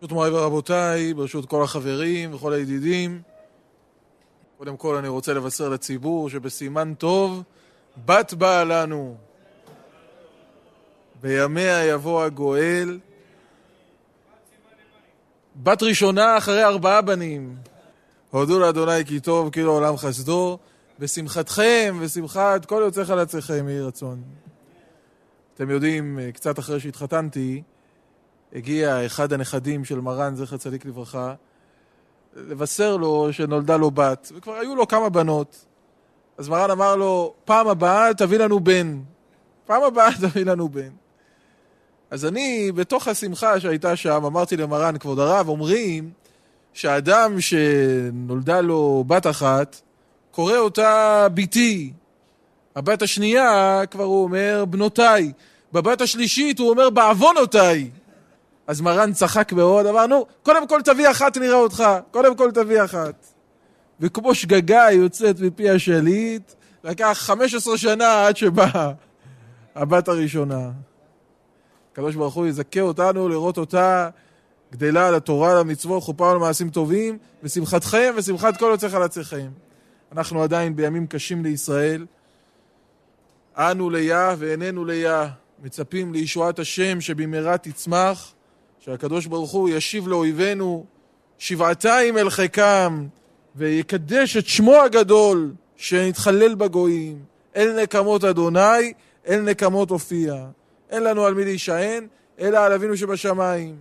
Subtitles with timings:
[0.00, 3.22] ברשות מוריי ורבותיי, ברשות כל החברים וכל הידידים,
[4.58, 7.42] קודם כל אני רוצה לבשר לציבור שבסימן טוב,
[8.06, 9.16] בת באה לנו.
[11.20, 12.98] בימיה יבוא הגואל.
[15.62, 17.56] בת ראשונה אחרי ארבעה בנים.
[18.30, 20.58] הודו לאדוני כי טוב, כאילו עולם חסדו,
[20.98, 24.22] בשמחתכם ושמחת כל יוצא חלציכם יהי רצון.
[25.54, 27.62] אתם יודעים, קצת אחרי שהתחתנתי,
[28.54, 31.34] הגיע אחד הנכדים של מרן, זכר צדיק לברכה,
[32.36, 35.64] לבשר לו שנולדה לו בת, וכבר היו לו כמה בנות.
[36.38, 39.00] אז מרן אמר לו, פעם הבאה תביא לנו בן.
[39.66, 40.90] פעם הבאה תביא לנו בן.
[42.10, 46.10] אז אני, בתוך השמחה שהייתה שם, אמרתי למרן, כבוד הרב, אומרים
[46.72, 49.80] שאדם שנולדה לו בת אחת,
[50.30, 51.92] קורא אותה ביתי.
[52.76, 55.32] הבת השנייה, כבר הוא אומר, בנותיי.
[55.72, 57.90] בבת השלישית הוא אומר, בעוונותיי.
[58.66, 62.84] אז מרן צחק מאוד, אמר, נו, קודם כל תביא אחת נראה אותך, קודם כל תביא
[62.84, 63.26] אחת.
[64.00, 66.52] וכמו שגגה יוצאת מפי השליט,
[66.84, 68.92] לקח 15 שנה עד שבאה
[69.74, 70.70] הבת הראשונה.
[71.92, 74.08] הקדוש ברוך הוא יזכה אותנו לראות אותה
[74.72, 75.14] גדלה על
[75.58, 79.48] המצוות, חופה על מעשים טובים, ושמחתכם ושמחת כל יוצא חלציכם.
[80.12, 82.06] אנחנו עדיין בימים קשים לישראל.
[83.56, 85.28] אנו ליה ואיננו ליה,
[85.62, 88.32] מצפים לישועת השם שבמהרה תצמח,
[88.86, 90.84] שהקדוש ברוך הוא ישיב לאויבינו
[91.38, 93.06] שבעתיים אל חיקם,
[93.56, 97.18] ויקדש את שמו הגדול, שנתחלל בגויים.
[97.56, 98.92] אל נקמות אדוני,
[99.28, 100.46] אל נקמות הופיע.
[100.90, 102.06] אין לנו על מי להישען,
[102.40, 103.76] אלא על אבינו שבשמיים.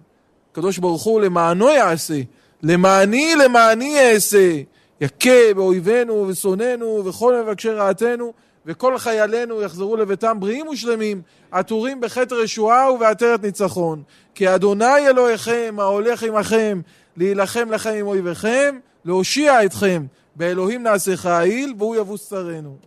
[0.52, 2.22] הקדוש ברוך הוא למענו יעשה,
[2.64, 4.62] למעני למעני אעשה.
[5.02, 8.34] יכה באויבינו ושונאינו וכל מבקשי רעתנו,
[8.66, 11.22] וכל חיילינו יחזרו לביתם בריאים ושלמים,
[11.52, 14.04] עטורים בחטא רשועה ובעטרת ניצחון.
[14.36, 16.82] כי אדוני אלוהיכם ההולך עמכם,
[17.18, 20.06] להילחם לכם עם אויביכם, להושיע אתכם.
[20.36, 22.78] באלוהים נעשה חיל, והוא יבוס צרינו.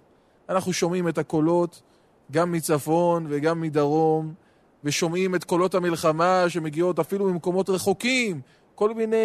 [0.49, 1.83] אנחנו שומעים את הקולות
[2.33, 4.35] גם מצפון וגם מדרום,
[4.85, 8.41] ושומעים את קולות המלחמה שמגיעות אפילו ממקומות רחוקים,
[8.75, 9.17] כל מיני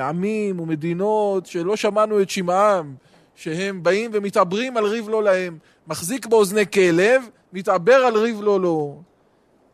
[0.00, 2.94] עמים ומדינות שלא שמענו את שמעם,
[3.38, 5.58] שהם באים ומתעברים על ריב לא להם.
[5.86, 7.22] מחזיק באוזני כלב,
[7.52, 9.02] מתעבר על ריב לא לו.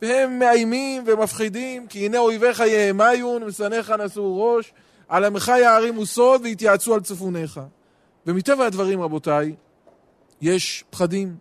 [0.03, 4.73] והם מאיימים ומפחידים, כי הנה אויביך יהמיון, ושנאיך נשאו ראש,
[5.09, 7.61] על עמך יערימו סוד ויתייעצו על צפוניך.
[8.27, 9.55] ומטבע הדברים, רבותיי,
[10.41, 11.37] יש פחדים.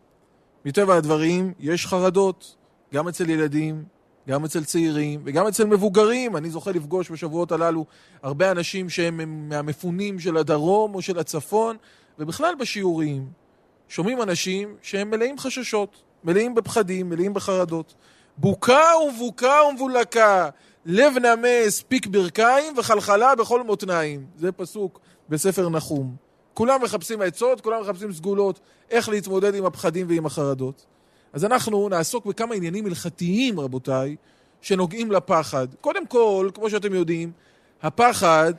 [0.66, 2.55] מטבע הדברים יש חרדות,
[2.94, 3.84] גם אצל ילדים,
[4.28, 6.38] גם אצל צעירים וגם אצל מבוגרים.
[6.38, 7.85] אני זוכה לפגוש בשבועות הללו
[8.22, 11.78] הרבה אנשים שהם מהמפונים של הדרום או של הצפון,
[12.19, 13.28] ובכלל בשיעורים
[13.90, 17.94] שומעים אנשים שהם מלאים חששות, מלאים בפחדים, מלאים בחרדות.
[18.38, 20.50] בוקה ומבוקה ומבולקה,
[20.85, 24.25] לב נמס, פיק ברכיים וחלחלה בכל מותניים.
[24.38, 26.16] זה פסוק בספר נחום.
[26.53, 28.59] כולם מחפשים עצות, כולם מחפשים סגולות,
[28.91, 30.85] איך להתמודד עם הפחדים ועם החרדות.
[31.34, 34.16] אז אנחנו נעסוק בכמה עניינים הלכתיים, רבותיי,
[34.62, 35.68] שנוגעים לפחד.
[35.81, 37.31] קודם כל, כמו שאתם יודעים,
[37.81, 38.53] הפחד,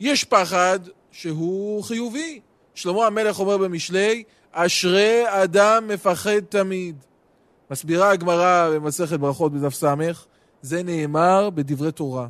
[0.00, 0.78] יש פחד
[1.18, 2.40] שהוא חיובי.
[2.74, 4.22] שלמה המלך אומר במשלי,
[4.52, 6.96] אשרי אדם מפחד תמיד.
[7.70, 9.84] מסבירה הגמרא במסכת ברכות בדף ס',
[10.62, 12.26] זה נאמר בדברי תורה.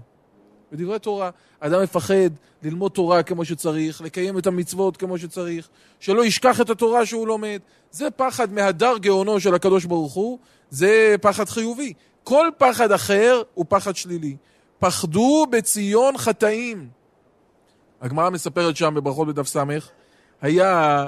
[0.73, 1.31] בדברי תורה.
[1.61, 2.31] אדם מפחד
[2.63, 5.69] ללמוד תורה כמו שצריך, לקיים את המצוות כמו שצריך,
[6.01, 7.61] שלא ישכח את התורה שהוא לומד.
[7.91, 10.39] זה פחד מהדר גאונו של הקדוש ברוך הוא,
[10.71, 11.93] זה פחד חיובי.
[12.25, 14.37] כל פחד אחר הוא פחד שלילי.
[14.79, 16.96] פחדו בציון חטאים.
[18.01, 19.57] הגמרא מספרת שם בברכות בדף ס',
[20.43, 21.05] היה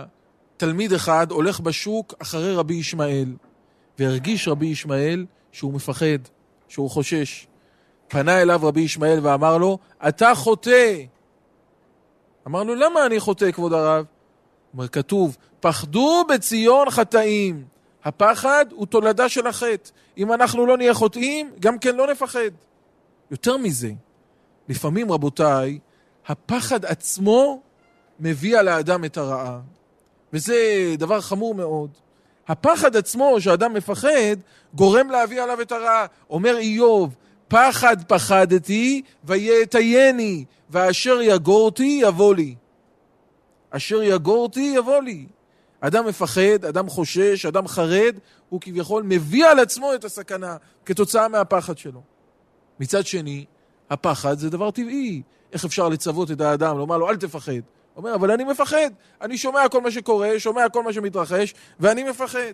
[0.56, 3.34] תלמיד אחד הולך בשוק אחרי רבי ישמעאל,
[3.98, 6.18] והרגיש רבי ישמעאל שהוא מפחד,
[6.68, 7.46] שהוא חושש.
[8.08, 9.78] פנה אליו רבי ישמעאל ואמר לו,
[10.08, 10.94] אתה חוטא.
[12.46, 14.04] אמר לו, למה אני חוטא, כבוד הרב?
[14.74, 17.64] אומר, כתוב, פחדו בציון חטאים.
[18.04, 19.90] הפחד הוא תולדה של החטא.
[20.18, 22.50] אם אנחנו לא נהיה חוטאים, גם כן לא נפחד.
[23.30, 23.90] יותר מזה,
[24.68, 25.78] לפעמים, רבותיי,
[26.28, 27.62] הפחד עצמו
[28.20, 29.60] מביא על האדם את הרעה.
[30.32, 30.56] וזה
[30.98, 31.90] דבר חמור מאוד.
[32.48, 34.36] הפחד עצמו, שאדם מפחד,
[34.74, 36.06] גורם להביא עליו את הרעה.
[36.30, 37.14] אומר איוב,
[37.48, 42.54] פחד פחדתי ויאטייני, ואשר יגורתי יבוא לי.
[43.70, 45.26] אשר יגורתי יבוא לי.
[45.80, 51.78] אדם מפחד, אדם חושש, אדם חרד, הוא כביכול מביא על עצמו את הסכנה כתוצאה מהפחד
[51.78, 52.02] שלו.
[52.80, 53.44] מצד שני,
[53.90, 55.22] הפחד זה דבר טבעי.
[55.52, 57.52] איך אפשר לצוות את האדם, לומר לו אל תפחד?
[57.52, 57.62] הוא
[57.96, 58.90] אומר, אבל אני מפחד.
[59.22, 62.52] אני שומע כל מה שקורה, שומע כל מה שמתרחש, ואני מפחד.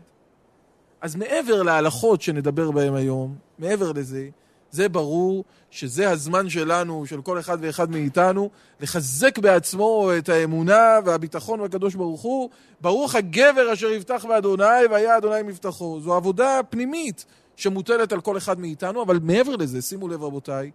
[1.01, 4.29] אז מעבר להלכות שנדבר בהן היום, מעבר לזה,
[4.71, 8.51] זה ברור שזה הזמן שלנו, של כל אחד ואחד מאיתנו,
[8.81, 12.51] לחזק בעצמו את האמונה והביטחון בקדוש ברוך הוא.
[12.81, 16.01] ברוך הגבר אשר יבטח באדוני, והיה אדוני מבטחו.
[16.01, 17.25] זו עבודה פנימית
[17.57, 20.71] שמוטלת על כל אחד מאיתנו, אבל מעבר לזה, שימו לב רבותיי,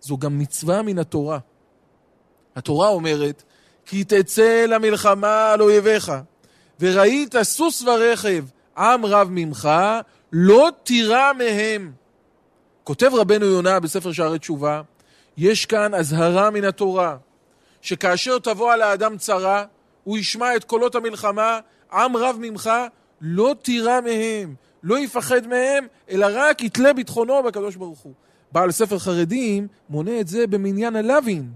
[0.00, 1.38] זו גם מצווה מן התורה.
[2.58, 3.42] התורה אומרת,
[3.86, 6.12] כי תצא למלחמה על אויביך,
[6.80, 8.44] וראית סוס ורכב,
[8.78, 9.68] עם רב ממך,
[10.32, 11.92] לא תירא מהם.
[12.84, 14.82] כותב רבנו יונה בספר שערי תשובה,
[15.36, 17.16] יש כאן אזהרה מן התורה,
[17.82, 19.64] שכאשר תבוא על האדם צרה,
[20.04, 21.60] הוא ישמע את קולות המלחמה,
[21.92, 22.70] עם רב ממך,
[23.20, 28.12] לא תירא מהם, לא יפחד מהם, אלא רק יתלה ביטחונו בקדוש ברוך הוא.
[28.52, 31.50] בעל ספר חרדים מונה את זה במניין הלווין,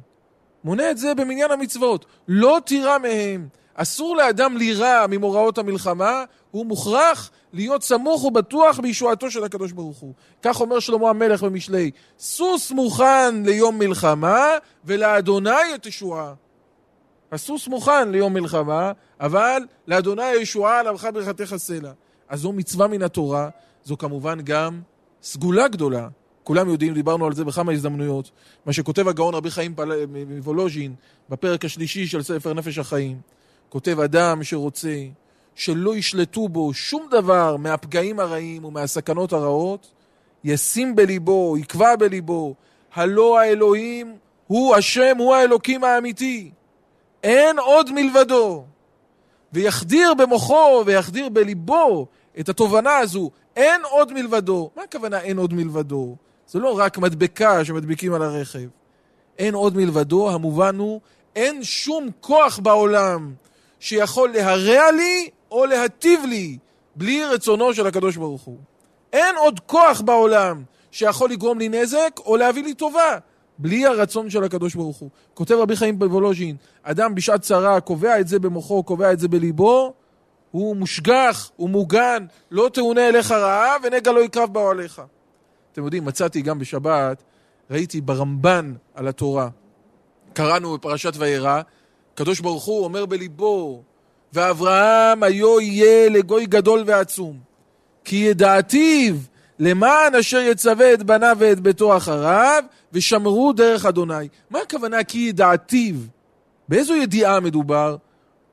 [0.64, 3.48] מונה את זה במניין המצוות, לא תירא מהם.
[3.74, 10.12] אסור לאדם לירא ממוראות המלחמה, הוא מוכרח להיות סמוך ובטוח בישועתו של הקדוש ברוך הוא.
[10.42, 14.46] כך אומר שלמה המלך במשלי, סוס מוכן ליום מלחמה
[14.84, 16.34] ולאדוני את ישועה.
[17.32, 21.92] הסוס מוכן ליום מלחמה, אבל לאדוני הישועה על עמך ברכתך סלע.
[22.28, 23.48] אז זו מצווה מן התורה,
[23.84, 24.80] זו כמובן גם
[25.22, 26.08] סגולה גדולה.
[26.44, 28.30] כולם יודעים, דיברנו על זה בכמה הזדמנויות.
[28.66, 30.06] מה שכותב הגאון רבי חיים פל...
[30.28, 30.94] מוולוז'ין
[31.28, 33.20] בפרק השלישי של ספר נפש החיים.
[33.68, 34.96] כותב אדם שרוצה
[35.54, 39.90] שלא ישלטו בו שום דבר מהפגעים הרעים ומהסכנות הרעות,
[40.44, 42.54] ישים בליבו, יקבע בליבו,
[42.94, 44.16] הלא האלוהים
[44.46, 46.50] הוא השם, הוא האלוקים האמיתי.
[47.22, 48.64] אין עוד מלבדו.
[49.52, 52.06] ויחדיר במוחו ויחדיר בליבו
[52.40, 54.70] את התובנה הזו, אין עוד מלבדו.
[54.76, 56.16] מה הכוונה אין עוד מלבדו?
[56.48, 58.68] זה לא רק מדבקה שמדביקים על הרכב.
[59.38, 61.00] אין עוד מלבדו, המובן הוא,
[61.36, 63.34] אין שום כוח בעולם
[63.80, 66.58] שיכול להרע לי או להטיב לי
[66.96, 68.58] בלי רצונו של הקדוש ברוך הוא.
[69.12, 73.18] אין עוד כוח בעולם שיכול לגרום לי נזק או להביא לי טובה
[73.58, 75.10] בלי הרצון של הקדוש ברוך הוא.
[75.34, 79.94] כותב רבי חיים בוולוז'ין, אדם בשעת צרה קובע את זה במוחו, קובע את זה בליבו,
[80.50, 85.02] הוא מושגח, הוא מוגן, לא תאונה אליך רעה ונגע לא יקרב באוהליך.
[85.72, 87.22] אתם יודעים, מצאתי גם בשבת,
[87.70, 89.48] ראיתי ברמב"ן על התורה.
[90.32, 91.60] קראנו בפרשת וירא,
[92.14, 93.82] הקדוש ברוך הוא אומר בליבו,
[94.32, 97.38] ואברהם היו יהיה לגוי גדול ועצום,
[98.04, 99.14] כי ידעתיו
[99.58, 104.28] למען אשר יצווה את בניו ואת ביתו אחריו, ושמרו דרך אדוני.
[104.50, 105.94] מה הכוונה כי ידעתיו?
[106.68, 107.96] באיזו ידיעה מדובר?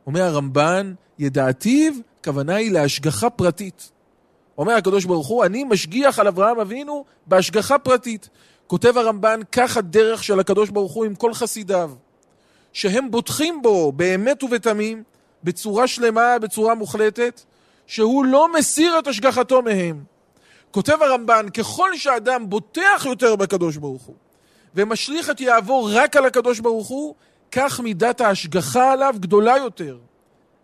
[0.08, 3.92] אומר הרמב"ן, ידעתיו, הכוונה היא להשגחה פרטית.
[4.60, 8.30] אומר הקדוש ברוך הוא, אני משגיח על אברהם אבינו בהשגחה פרטית.
[8.68, 11.92] כותב הרמב"ן, כך הדרך של הקדוש ברוך הוא עם כל חסידיו,
[12.74, 15.04] שהם בוטחים בו באמת ובתמים,
[15.44, 17.42] בצורה שלמה, בצורה מוחלטת,
[17.88, 20.04] שהוא לא מסיר את השגחתו מהם.
[20.72, 24.16] כותב הרמב"ן, ככל שאדם בוטח יותר בקדוש ברוך הוא,
[24.76, 27.16] ומשליך את יהבו רק על הקדוש ברוך הוא,
[27.52, 29.98] כך מידת ההשגחה עליו גדולה יותר.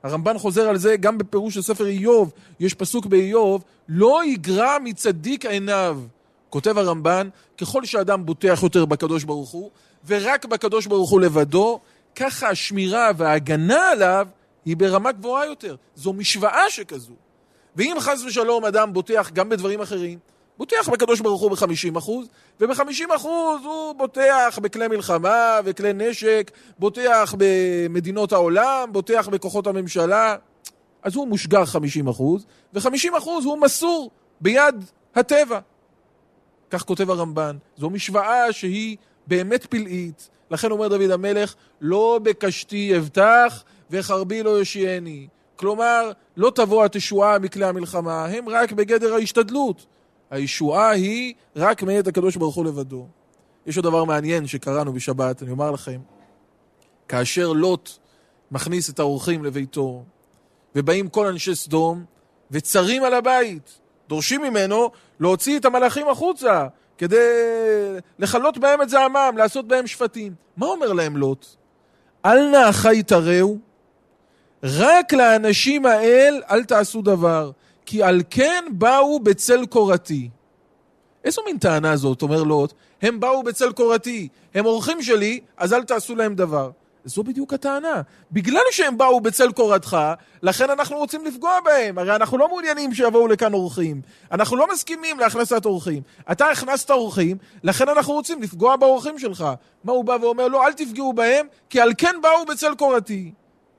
[0.06, 5.46] הרמב"ן חוזר על זה גם בפירוש של ספר איוב, יש פסוק באיוב, לא יגרע מצדיק
[5.46, 6.02] עיניו.
[6.50, 9.72] כותב הרמב"ן, ככל שאדם בוטח יותר בקדוש ברוך הוא,
[10.08, 11.80] ורק בקדוש ברוך הוא לבדו,
[12.16, 14.28] ככה השמירה וההגנה עליו
[14.66, 15.76] היא ברמה גבוהה יותר.
[15.96, 17.14] זו משוואה שכזו.
[17.76, 20.20] ואם חס ושלום אדם בוטח גם בדברים אחרים,
[20.58, 22.28] בוטח בקדוש ברוך הוא ב-50 אחוז,
[22.60, 30.36] וב-50 אחוז הוא בוטח בכלי מלחמה וכלי נשק, בוטח במדינות העולם, בוטח בכוחות הממשלה,
[31.04, 34.76] אז הוא מושגח 50 אחוז, ו-50 אחוז הוא מסור ביד
[35.16, 35.60] הטבע.
[36.70, 37.58] כך כותב הרמב"ן.
[37.78, 40.30] זו משוואה שהיא באמת פלאית.
[40.52, 45.28] לכן אומר דוד המלך, לא בקשתי אבטח וחרבי לא יושיעני.
[45.56, 49.86] כלומר, לא תבוא התשועה מכלי המלחמה, הם רק בגדר ההשתדלות.
[50.32, 53.08] הישועה היא רק מאת הקדוש ברוך הוא לבדו.
[53.66, 56.00] יש עוד דבר מעניין שקראנו בשבת, אני אומר לכם.
[57.08, 57.90] כאשר לוט
[58.52, 60.04] מכניס את האורחים לביתו,
[60.76, 62.06] ובאים כל אנשי סדום,
[62.52, 66.68] וצרים על הבית, דורשים ממנו להוציא את המלאכים החוצה,
[66.98, 67.18] כדי
[68.20, 70.34] לכלות בהם את זעמם, לעשות בהם שפטים.
[70.58, 71.46] מה אומר להם לוט?
[72.26, 73.58] אל נא אחי תראו,
[74.64, 77.52] רק לאנשים האל אל תעשו דבר,
[77.86, 80.30] כי על כן באו בצל קורתי.
[81.24, 82.74] איזו מין טענה זאת, אומר לוט?
[83.02, 86.72] הם באו בצל קורתי, הם אורחים שלי, אז אל תעשו להם דבר.
[87.06, 88.02] זו בדיוק הטענה.
[88.32, 89.98] בגלל שהם באו בצל קורתך,
[90.44, 91.98] לכן אנחנו רוצים לפגוע בהם.
[91.98, 94.02] הרי אנחנו לא מעוניינים שיבואו לכאן אורחים.
[94.32, 96.02] אנחנו לא מסכימים להכנסת אורחים.
[96.32, 99.46] אתה הכנסת אורחים, לכן אנחנו רוצים לפגוע באורחים שלך.
[99.84, 100.48] מה הוא בא ואומר?
[100.48, 103.32] לא, אל תפגעו בהם, כי על כן באו בצל קורתי.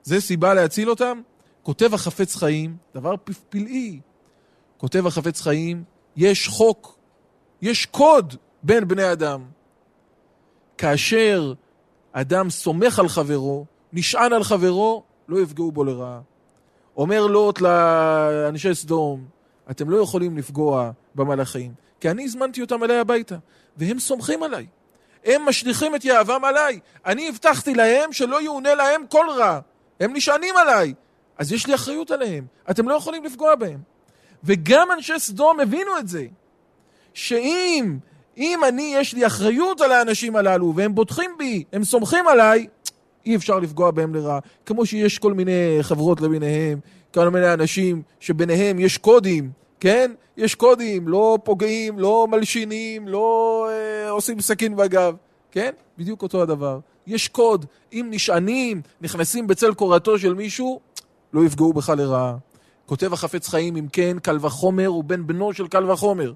[0.02, 1.20] זה סיבה להציל אותם?
[1.66, 3.14] כותב החפץ חיים, דבר
[3.48, 4.00] פלאי,
[4.76, 5.84] כותב החפץ חיים,
[6.16, 6.98] יש חוק,
[7.62, 9.44] יש קוד בין בני אדם.
[10.78, 11.52] כאשר
[12.12, 16.20] אדם סומך על חברו, נשען על חברו, לא יפגעו בו לרעה.
[16.96, 19.24] אומר לוט לאנשי סדום,
[19.70, 23.36] אתם לא יכולים לפגוע במלאכים, כי אני הזמנתי אותם אליי הביתה,
[23.76, 24.66] והם סומכים עליי.
[25.24, 26.80] הם משליכים את יהבם עליי.
[27.06, 29.60] אני הבטחתי להם שלא יאונה להם כל רע.
[30.00, 30.94] הם נשענים עליי.
[31.38, 32.44] אז יש לי אחריות עליהם.
[32.70, 33.78] אתם לא יכולים לפגוע בהם.
[34.44, 36.26] וגם אנשי סדום הבינו את זה.
[37.14, 37.96] שאם,
[38.36, 42.66] אם אני, יש לי אחריות על האנשים הללו, והם בוטחים בי, הם סומכים עליי,
[43.26, 44.38] אי אפשר לפגוע בהם לרעה.
[44.66, 46.78] כמו שיש כל מיני חברות למיניהם,
[47.14, 49.50] כל מיני אנשים שביניהם יש קודים,
[49.80, 50.12] כן?
[50.36, 55.14] יש קודים, לא פוגעים, לא מלשינים, לא אה, עושים סכין בגב,
[55.50, 55.70] כן?
[55.98, 56.78] בדיוק אותו הדבר.
[57.06, 60.80] יש קוד, אם נשענים, נכנסים בצל קורתו של מישהו,
[61.36, 62.36] לא יפגעו בך לרעה.
[62.86, 66.32] כותב החפץ חיים, אם כן, קל וחומר הוא בן בנו של קל וחומר.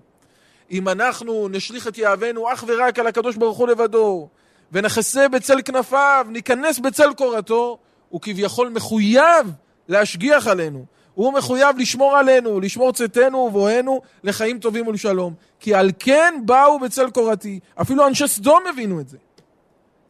[0.71, 4.29] אם אנחנו נשליך את יהבנו אך ורק על הקדוש ברוך הוא לבדו,
[4.73, 7.79] ונחסה בצל כנפיו, ניכנס בצל קורתו,
[8.09, 9.53] הוא כביכול מחויב
[9.89, 10.85] להשגיח עלינו.
[11.15, 15.35] הוא מחויב לשמור עלינו, לשמור צאתנו ובואנו לחיים טובים ולשלום.
[15.61, 17.61] כי על כן באו בצל קורתי.
[17.81, 19.17] אפילו אנשי סדום הבינו את זה.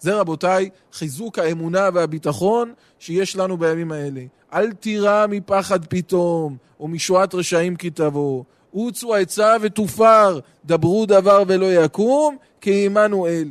[0.01, 4.21] זה רבותיי, חיזוק האמונה והביטחון שיש לנו בימים האלה.
[4.55, 8.45] אל תירא מפחד פתאום, ומשעת רשעים כי תבוא.
[8.71, 13.51] עוצו עצה ותופר, דברו דבר ולא יקום, כי עמנו אל.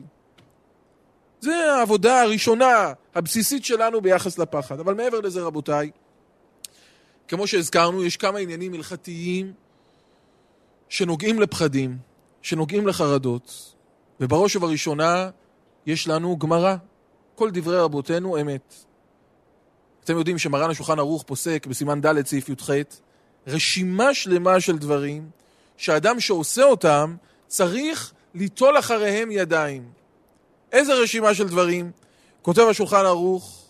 [1.42, 4.80] זה העבודה הראשונה, הבסיסית שלנו ביחס לפחד.
[4.80, 5.92] אבל מעבר לזה, רבותיי,
[7.28, 9.54] כמו שהזכרנו, יש כמה עניינים הלכתיים
[10.90, 11.98] שנוגעים לפחדים,
[12.42, 13.76] שנוגעים לחרדות,
[14.20, 15.30] ובראש ובראשונה
[15.86, 16.76] יש לנו גמרא.
[17.36, 18.89] כל דברי רבותינו אמת.
[20.10, 22.70] אתם יודעים שמרן השולחן ערוך פוסק בסימן ד' סעיף י"ח
[23.48, 25.30] רשימה שלמה של דברים
[25.78, 27.16] שאדם שעושה אותם
[27.48, 29.90] צריך ליטול אחריהם ידיים.
[30.72, 31.92] איזה רשימה של דברים?
[32.42, 33.70] כותב השולחן ערוך,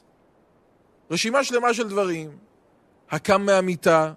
[1.11, 2.29] רשימה שלמה של דברים.
[3.11, 4.13] הקם מהמיטה,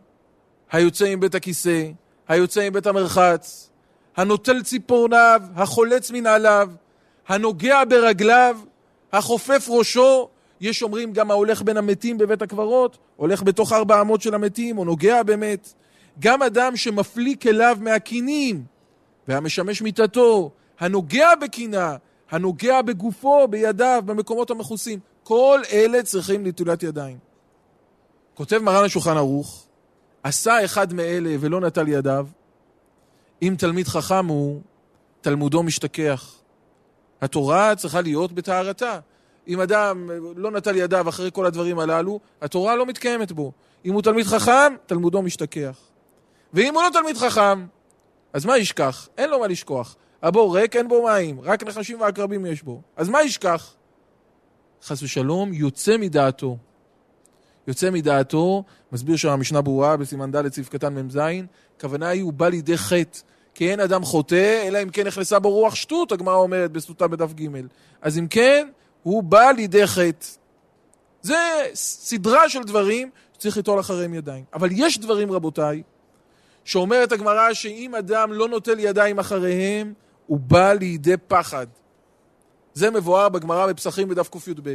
[0.73, 1.91] היוצא עם בית הכיסא,
[2.29, 3.71] היוצא עם בית המרחץ,
[4.17, 6.71] הנוטל ציפורניו, החולץ מנעליו,
[7.29, 8.59] הנוגע ברגליו,
[9.13, 10.29] החופף ראשו,
[10.63, 14.85] יש אומרים גם ההולך בין המתים בבית הקברות, הולך בתוך ארבע אמות של המתים, או
[14.85, 15.73] נוגע במת.
[16.19, 18.65] גם אדם שמפליא כליו מהקינים,
[19.29, 20.51] והמשמש מיטתו,
[20.81, 21.97] הנוגע בקינה,
[22.31, 24.99] הנוגע בגופו, בידיו, במקומות המכוסים.
[25.23, 27.19] כל אלה צריכים נטולת ידיים.
[28.35, 29.67] כותב מרן השולחן ערוך,
[30.23, 32.27] עשה אחד מאלה ולא נטל ידיו,
[33.43, 34.61] אם תלמיד חכם הוא,
[35.21, 36.35] תלמודו משתכח.
[37.21, 38.99] התורה צריכה להיות בטהרתה.
[39.49, 43.53] אם אדם לא נטל ידיו אחרי כל הדברים הללו, התורה לא מתקיימת בו.
[43.85, 45.79] אם הוא תלמיד חכם, תלמודו משתכח.
[46.53, 47.67] ואם הוא לא תלמיד חכם,
[48.33, 49.09] אז מה ישכח?
[49.19, 49.97] אין לו מה לשכוח.
[50.23, 52.81] הבור ריק, אין בו מים, רק נחשים ועקרבים יש בו.
[52.97, 53.75] אז מה ישכח?
[54.83, 56.57] חס ושלום, יוצא מדעתו.
[57.67, 61.19] יוצא מדעתו, מסביר שם המשנה ברורה בסימן ד' סעיף קטן מ"ז,
[61.77, 63.19] הכוונה היא הוא בא לידי חטא.
[63.55, 67.33] כי אין אדם חוטא, אלא אם כן נכנסה בו רוח שטות, הגמרא אומרת בסוטה בדף
[67.33, 67.47] ג'.
[68.03, 68.69] אז אם כן,
[69.03, 70.27] הוא בא לידי חטא.
[71.23, 74.45] זה סדרה של דברים שצריך ליטול אחריהם ידיים.
[74.55, 75.83] אבל יש דברים, רבותיי,
[76.65, 79.95] שאומרת הגמרא שאם אדם לא נוטל ידיים אחריהם,
[80.27, 81.67] הוא בא לידי פחד.
[82.75, 84.75] זה מבואר בגמרא בפסחים בדף קי"ב.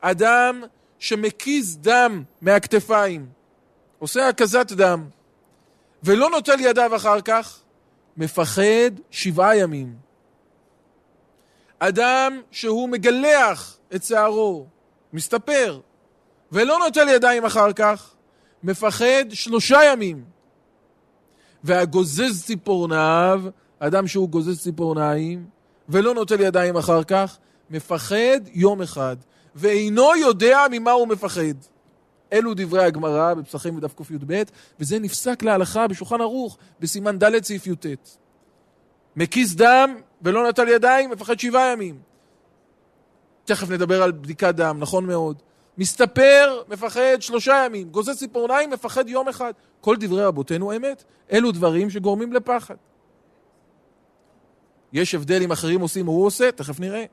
[0.00, 0.62] אדם
[0.98, 3.26] שמקיז דם מהכתפיים,
[3.98, 5.08] עושה הקזת דם,
[6.02, 7.60] ולא נוטל ידיו אחר כך,
[8.16, 10.07] מפחד שבעה ימים.
[11.78, 14.66] אדם שהוא מגלח את שערו,
[15.12, 15.80] מסתפר,
[16.52, 18.14] ולא נוטל ידיים אחר כך,
[18.62, 20.24] מפחד שלושה ימים.
[21.64, 23.42] והגוזז ציפורניו,
[23.78, 25.46] אדם שהוא גוזז ציפורניים,
[25.88, 27.38] ולא נוטל ידיים אחר כך,
[27.70, 29.16] מפחד יום אחד.
[29.54, 31.54] ואינו יודע ממה הוא מפחד.
[32.32, 34.42] אלו דברי הגמרא בפסחים בדף קי"ב,
[34.80, 37.86] וזה נפסק להלכה בשולחן ערוך, בסימן ד' סעיף י"ט.
[39.16, 41.98] מקיס דם ולא נטל ידיים, מפחד שבעה ימים.
[43.44, 45.36] תכף נדבר על בדיקת דם, נכון מאוד.
[45.78, 47.88] מסתפר, מפחד שלושה ימים.
[47.88, 49.52] גוזר ציפורניים, מפחד יום אחד.
[49.80, 51.04] כל דברי רבותינו אמת.
[51.32, 52.74] אלו דברים שגורמים לפחד.
[54.92, 57.04] יש הבדל אם אחרים עושים או הוא עושה, תכף נראה.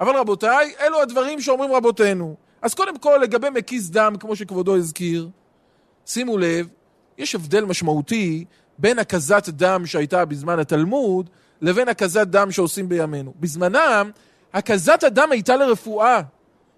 [0.00, 2.36] אבל רבותיי, אלו הדברים שאומרים רבותינו.
[2.62, 5.28] אז קודם כל, לגבי מקיס דם, כמו שכבודו הזכיר,
[6.06, 6.68] שימו לב,
[7.18, 8.44] יש הבדל משמעותי
[8.78, 13.34] בין הקזת דם שהייתה בזמן התלמוד, לבין הקזת דם שעושים בימינו.
[13.40, 14.10] בזמנם,
[14.52, 16.20] הקזת הדם הייתה לרפואה.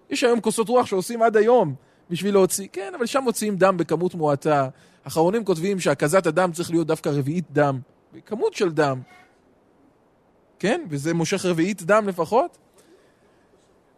[0.09, 1.75] יש היום כוסות רוח שעושים עד היום
[2.09, 4.69] בשביל להוציא, כן, אבל שם מוציאים דם בכמות מועטה.
[5.03, 7.79] אחרונים כותבים שהקזת הדם צריך להיות דווקא רביעית דם,
[8.13, 9.01] בכמות של דם.
[10.59, 10.81] כן?
[10.89, 12.57] וזה מושך רביעית דם לפחות.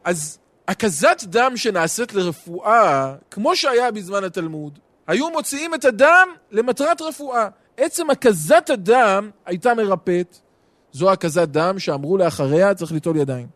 [0.03, 7.47] אז הקזת דם שנעשית לרפואה, כמו שהיה בזמן התלמוד, היו מוציאים את הדם למטרת רפואה.
[7.77, 10.39] עצם הקזת הדם הייתה מרפאת.
[10.93, 13.47] זו הקזת דם שאמרו לאחריה צריך ליטול ידיים.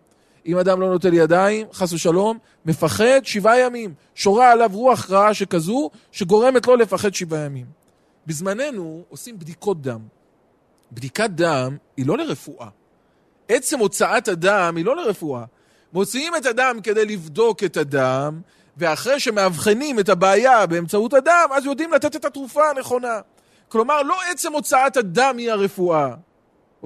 [0.45, 3.93] אם אדם לא נוטל ידיים, חס ושלום, מפחד שבעה ימים.
[4.15, 7.65] שורה עליו רוח רעה שכזו, שגורמת לו לפחד שבעה ימים.
[8.27, 9.99] בזמננו עושים בדיקות דם.
[10.91, 12.67] בדיקת דם היא לא לרפואה.
[13.49, 15.43] עצם הוצאת הדם היא לא לרפואה.
[15.93, 18.41] מוציאים את הדם כדי לבדוק את הדם,
[18.77, 23.19] ואחרי שמאבחנים את הבעיה באמצעות הדם, אז יודעים לתת את התרופה הנכונה.
[23.69, 26.15] כלומר, לא עצם הוצאת הדם היא הרפואה.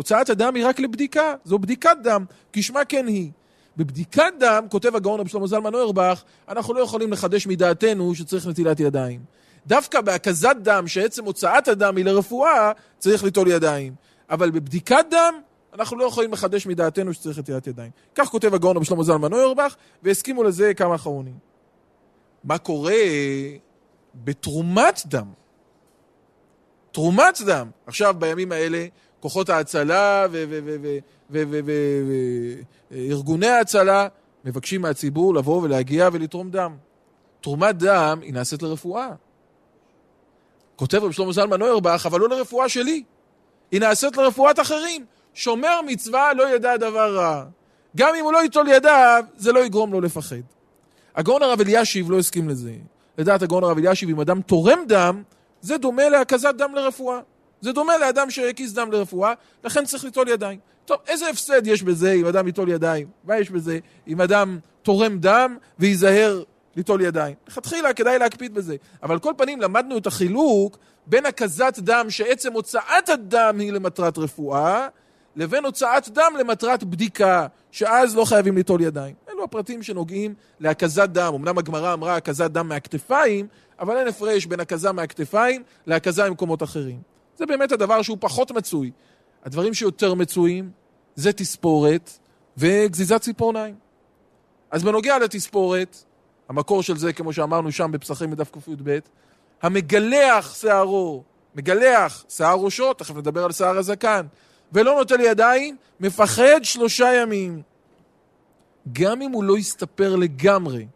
[0.02, 3.32] הוצאת הדם היא רק לבדיקה, זו בדיקת דם, כשמה כן היא.
[3.78, 8.80] בבדיקת דם, כותב הגאון רב שלמה זלמן אוירבך, אנחנו לא יכולים לחדש מדעתנו שצריך נטילת
[8.80, 9.20] ידיים.
[9.68, 13.94] דווקא בהקזת דם, שעצם הוצאת הדם היא לרפואה, צריך ליטול ידיים.
[14.30, 15.34] אבל בבדיקת דם,
[15.74, 17.92] אנחנו לא יכולים לחדש מדעתנו שצריך נטילת ידיים.
[18.16, 21.36] כך כותב הגאון רב שלמה זלמן אוירבך, והסכימו לזה כמה אחרונים.
[22.44, 22.94] מה קורה
[24.16, 25.28] בתרומת דם?
[26.92, 27.70] תרומת דם.
[27.86, 28.86] עכשיו, בימים האלה,
[29.22, 30.28] כוחות ההצלה
[32.92, 34.08] וארגוני ההצלה
[34.46, 36.76] מבקשים מהציבור לבוא ולהגיע ולתרום דם.
[37.42, 39.10] תרומת דם היא נעשית לרפואה.
[40.76, 43.04] כותב רב שלמה זלמן נוירבך, אבל לא לרפואה שלי.
[43.72, 45.06] היא נעשית לרפואת אחרים.
[45.34, 47.44] שומר מצווה לא ידע דבר רע.
[47.98, 50.36] גם אם הוא לא ייטול ידיו, זה לא יגרום לו לפחד.
[51.16, 52.74] הגאון הרב אלישיב לא הסכים לזה.
[53.18, 55.24] לדעת הגאון הרב אלישיב, אם אדם תורם דם,
[55.62, 57.20] זה דומה להקזת דם לרפואה.
[57.62, 60.60] זה דומה לאדם שהקיז דם לרפואה, לכן צריך ליטול ידיים.
[60.86, 63.08] טוב, איזה הפסד יש בזה אם אדם ייטול ידיים?
[63.24, 66.44] מה יש בזה אם אדם תורם דם וייזהר
[66.76, 67.36] ליטול ידיים?
[67.48, 68.76] לכתחילה כדאי להקפיד בזה.
[69.04, 70.78] אבל כל פנים למדנו את החילוק
[71.08, 74.88] בין הקזת דם שעצם הוצאת הדם היא למטרת רפואה,
[75.36, 79.16] לבין הוצאת דם למטרת בדיקה, שאז לא חייבים ליטול ידיים.
[79.30, 81.34] אלו הפרטים שנוגעים להקזת דם.
[81.34, 83.48] אמנם הגמרא אמרה הקזת דם מהכתפיים,
[83.80, 87.11] אבל אין הפרש בין הקזה מהכתפיים להקזה ממקומות אחרים.
[87.38, 88.92] זה באמת הדבר שהוא פחות מצוי.
[89.44, 90.72] הדברים שיותר מצויים
[91.16, 92.12] זה תספורת
[92.58, 93.76] וגזיזת ציפורניים.
[94.72, 96.04] אז בנוגע לתספורת,
[96.50, 99.00] המקור של זה, כמו שאמרנו שם בפסחים בדף קי"ב,
[99.62, 101.24] המגלח שערו,
[101.56, 104.26] מגלח שיער ראשו, תכף נדבר על שיער הזקן,
[104.72, 107.62] ולא נוטל ידיים, מפחד שלושה ימים.
[108.94, 110.88] גם אם הוא לא יסתפר לגמרי,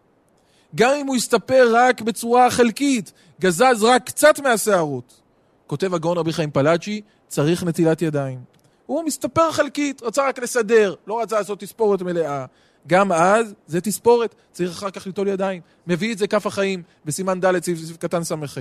[0.76, 5.22] גם אם הוא יסתפר רק בצורה חלקית, גזז רק קצת מהשערות.
[5.68, 8.40] כותב הגאון רבי חיים פלאג'י, צריך נטילת ידיים.
[8.86, 12.46] הוא מסתפר חלקית, רצה רק לסדר, לא רצה לעשות תספורת מלאה.
[12.88, 15.62] גם אז זה תספורת, צריך אחר כך ליטול ידיים.
[15.88, 18.58] מביא את זה כף החיים, בסימן ד' סעיף קטן ס"ח.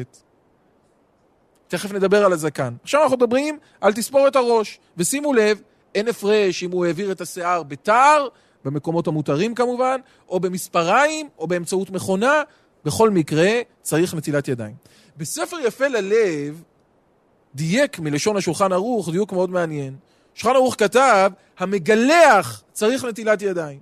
[1.68, 2.74] תכף נדבר על הזקן.
[2.82, 5.60] עכשיו אנחנו מדברים על תספורת הראש, ושימו לב,
[5.94, 8.28] אין הפרש אם הוא העביר את השיער בתער,
[8.64, 12.42] במקומות המותרים כמובן, או במספריים, או באמצעות מכונה,
[12.84, 13.50] בכל מקרה
[13.82, 14.74] צריך נטילת ידיים.
[15.16, 16.62] בספר יפה ללב,
[17.54, 19.96] דייק מלשון השולחן ערוך, דיוק מאוד מעניין.
[20.34, 23.78] שולחן ערוך כתב, המגלח צריך נטילת ידיים.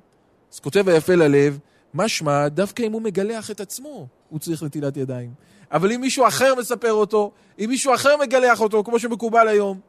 [0.52, 1.58] אז כותב היפה ללב,
[1.94, 5.30] משמע, דווקא אם הוא מגלח את עצמו, הוא צריך נטילת ידיים.
[5.72, 9.80] אבל אם מישהו אחר מספר אותו, אם מישהו אחר מגלח אותו, כמו שמקובל היום,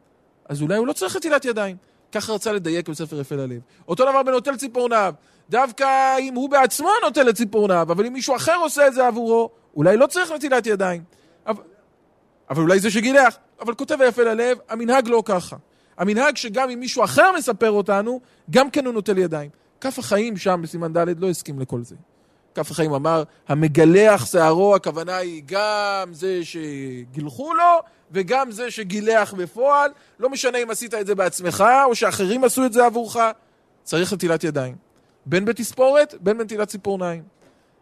[0.48, 1.76] אז אולי הוא לא צריך נטילת ידיים.
[2.12, 3.60] ככה רצה לדייק בספר יפה ללב.
[3.88, 5.14] אותו דבר בנוטל ציפורניו.
[5.50, 9.50] דווקא אם הוא בעצמו נוטל את ציפורניו, אבל אם מישהו אחר עושה את זה עבורו,
[9.76, 11.02] אולי לא צריך נטילת ידיים.
[11.46, 11.62] אבל,
[12.50, 13.36] אבל אולי זה שגילח.
[13.60, 15.56] אבל כותב היפה ללב, המנהג לא ככה.
[15.98, 19.50] המנהג שגם אם מישהו אחר מספר אותנו, גם כן הוא נוטל ידיים.
[19.80, 21.94] כף החיים שם בסימן ד' לא הסכים לכל זה.
[22.54, 27.80] כף החיים אמר, המגלח שערו, הכוונה היא גם זה שגילחו לו,
[28.12, 29.90] וגם זה שגילח בפועל.
[30.20, 33.16] לא משנה אם עשית את זה בעצמך, או שאחרים עשו את זה עבורך,
[33.82, 34.76] צריך נטילת ידיים.
[35.26, 37.22] בין בתספורת, בין בנטילת ציפורניים.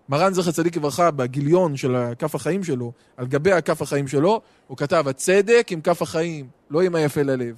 [0.08, 4.76] מרן זכר צדיק לברכה, בגיליון של כף החיים שלו, על גבי הכף החיים שלו, הוא
[4.76, 7.54] כתב, הצדק עם כף החיים, לא עם היפה ללב.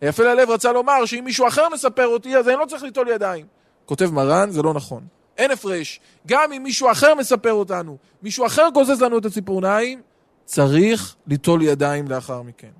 [0.00, 3.46] היפה ללב רצה לומר שאם מישהו אחר מספר אותי, אז אני לא צריך ליטול ידיים.
[3.86, 5.02] כותב מרן, זה לא נכון.
[5.38, 6.00] אין הפרש.
[6.26, 10.02] גם אם מישהו אחר מספר אותנו, מישהו אחר גוזז לנו את הציפורניים,
[10.44, 12.70] צריך ליטול ידיים לאחר מכן.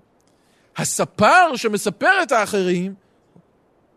[0.76, 2.94] הספר שמספר את האחרים,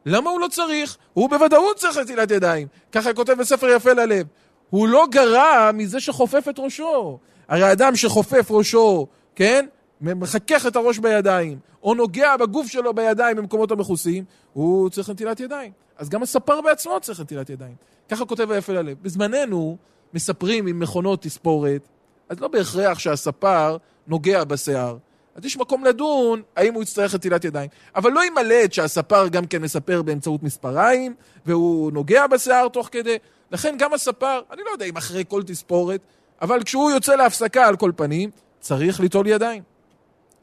[0.06, 0.98] למה הוא לא צריך?
[1.14, 2.68] הוא בוודאות צריך נטילת ידיים.
[2.92, 4.28] ככה כותב בספר יפה ללב.
[4.72, 7.18] הוא לא גרע מזה שחופף את ראשו.
[7.48, 9.66] הרי האדם שחופף ראשו, כן?
[10.02, 15.72] מחכך את הראש בידיים, או נוגע בגוף שלו בידיים במקומות המכוסים, הוא צריך נטילת ידיים.
[15.98, 17.76] אז גם הספר בעצמו צריך נטילת ידיים.
[18.10, 18.98] ככה כותב היפה ללב.
[19.02, 19.78] בזמננו
[20.14, 21.88] מספרים עם מכונות תספורת,
[22.30, 24.98] אז לא בהכרח שהספר נוגע בשיער.
[25.36, 27.70] אז יש מקום לדון האם הוא יצטרך נטילת ידיים.
[27.96, 31.14] אבל לא יימלט שהספר גם כן מספר באמצעות מספריים,
[31.46, 33.18] והוא נוגע בשיער תוך כדי.
[33.52, 36.02] לכן גם הספר, אני לא יודע אם אחרי כל תספורת,
[36.42, 39.64] אבל כשהוא יוצא להפסקה על כל פנים, צריך ליטול ידיים.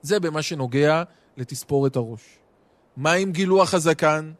[0.02, 1.02] זה במה שנוגע
[1.36, 2.38] לתספורת הראש.
[2.96, 4.32] מה עם גילוח הזקן?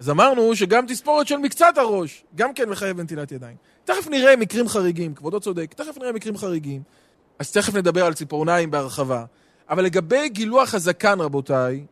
[0.00, 3.56] אז אמרנו שגם תספורת של מקצת הראש, גם כן מחייב נטילת ידיים.
[3.84, 6.82] תכף נראה מקרים חריגים, כבודו צודק, תכף נראה מקרים חריגים.
[7.38, 9.24] אז תכף נדבר על ציפורניים בהרחבה.
[9.70, 11.86] אבל לגבי גילוח הזקן, רבותיי,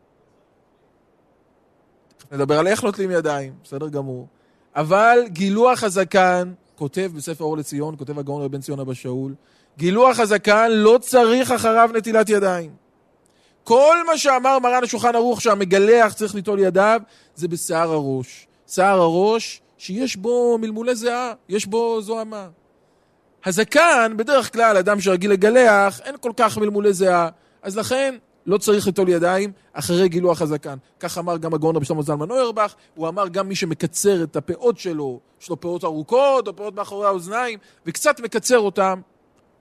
[2.33, 4.27] נדבר על איך נוטלים ידיים, בסדר גמור.
[4.77, 9.35] אבל גילוח הזקן, כותב בספר אור לציון, כותב הגאון רבן ציון אבא שאול,
[9.79, 12.71] גילוח הזקן לא צריך אחריו נטילת ידיים.
[13.65, 17.01] כל מה שאמר מרן השולחן ערוך שהמגלח צריך ליטול ידיו,
[17.35, 18.47] זה בשיער הראש.
[18.69, 22.49] שיער הראש שיש בו מלמולי זיעה, יש בו זוהמה.
[23.45, 27.29] הזקן, בדרך כלל, אדם שרגיל לגלח, אין כל כך מלמולי זיעה,
[27.63, 28.15] אז לכן
[28.47, 30.77] לא צריך ליטול ידיים אחרי גילוח הזקן.
[31.01, 34.79] כך אמר גם הגאון רבי שלמה זלמן אוירבך, הוא אמר גם מי שמקצר את הפאות
[34.79, 39.01] שלו, יש לו פאות ארוכות או פאות מאחורי האוזניים, וקצת מקצר אותם,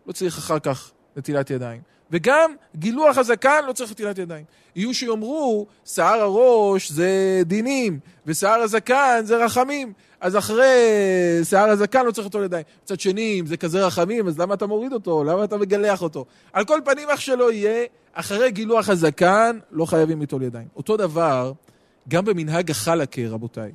[0.07, 1.81] לא צריך אחר כך נטילת ידיים.
[2.11, 4.45] וגם גילוח הזקן לא צריך נטילת ידיים.
[4.75, 9.93] יהיו שיאמרו, שיער הראש זה דינים, ושיער הזקן זה רחמים.
[10.25, 10.79] אז אחרי
[11.43, 12.63] שיער הזקן לא צריך ליטול ידיים.
[12.83, 15.23] מצד שני, אם זה כזה רחמים, אז למה אתה מוריד אותו?
[15.23, 16.25] למה אתה מגלח אותו?
[16.53, 20.67] על כל פנים, איך שלא יהיה, אחרי גילוח הזקן לא חייבים ליטול ידיים.
[20.75, 21.51] אותו דבר,
[22.09, 23.71] גם במנהג החלקה, רבותיי.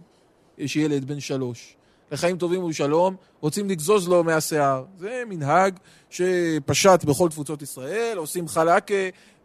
[0.58, 1.76] יש ילד בן שלוש,
[2.12, 4.84] לחיים טובים ולשלום, רוצים לגזוז לו מהשיער.
[4.98, 5.74] זה מנהג
[6.10, 8.94] שפשט בכל תפוצות ישראל, עושים חלקה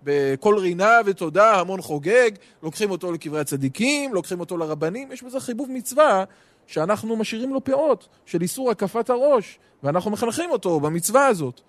[0.03, 2.31] בכל רינה ותודה, המון חוגג,
[2.63, 6.23] לוקחים אותו לקברי הצדיקים, לוקחים אותו לרבנים, יש בזה חיבוב מצווה
[6.67, 11.61] שאנחנו משאירים לו פאות של איסור הקפת הראש, ואנחנו מחנכים אותו במצווה הזאת.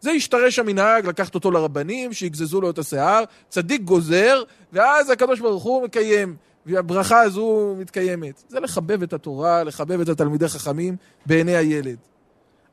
[0.00, 5.62] זה השתרש המנהג לקחת אותו לרבנים, שיגזזו לו את השיער, צדיק גוזר, ואז הקדוש ברוך
[5.62, 6.36] הוא מקיים.
[6.66, 8.42] והברכה הזו מתקיימת.
[8.48, 11.96] זה לחבב את התורה, לחבב את התלמידי חכמים בעיני הילד.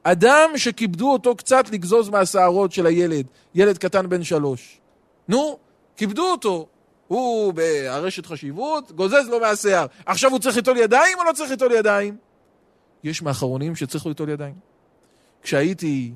[0.04, 4.80] אדם שכיבדו אותו קצת לגזוז מהשערות של הילד, ילד קטן בן שלוש.
[5.28, 5.58] נו,
[5.98, 6.67] כיבדו אותו.
[7.12, 9.86] הוא בארשת חשיבות, גוזז לו מהשיער.
[10.06, 12.17] עכשיו הוא צריך ליטול ידיים או לא צריך ליטול ידיים?
[13.04, 14.54] יש מאחרונים שצריך ליטול ידיים.
[15.41, 16.12] כשהייתי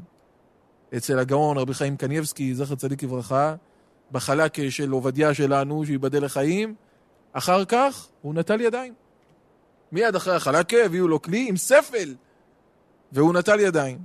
[0.97, 3.55] אצל הגאון רבי חיים קניבסקי, זכר צדיק לברכה,
[4.11, 6.75] בחלקה של עובדיה שלנו, שייבדל לחיים,
[7.33, 8.93] אחר כך הוא נטל ידיים.
[9.91, 12.15] מיד אחרי החלקה הביאו לו כלי עם ספל,
[13.11, 13.97] והוא נטל ידיים.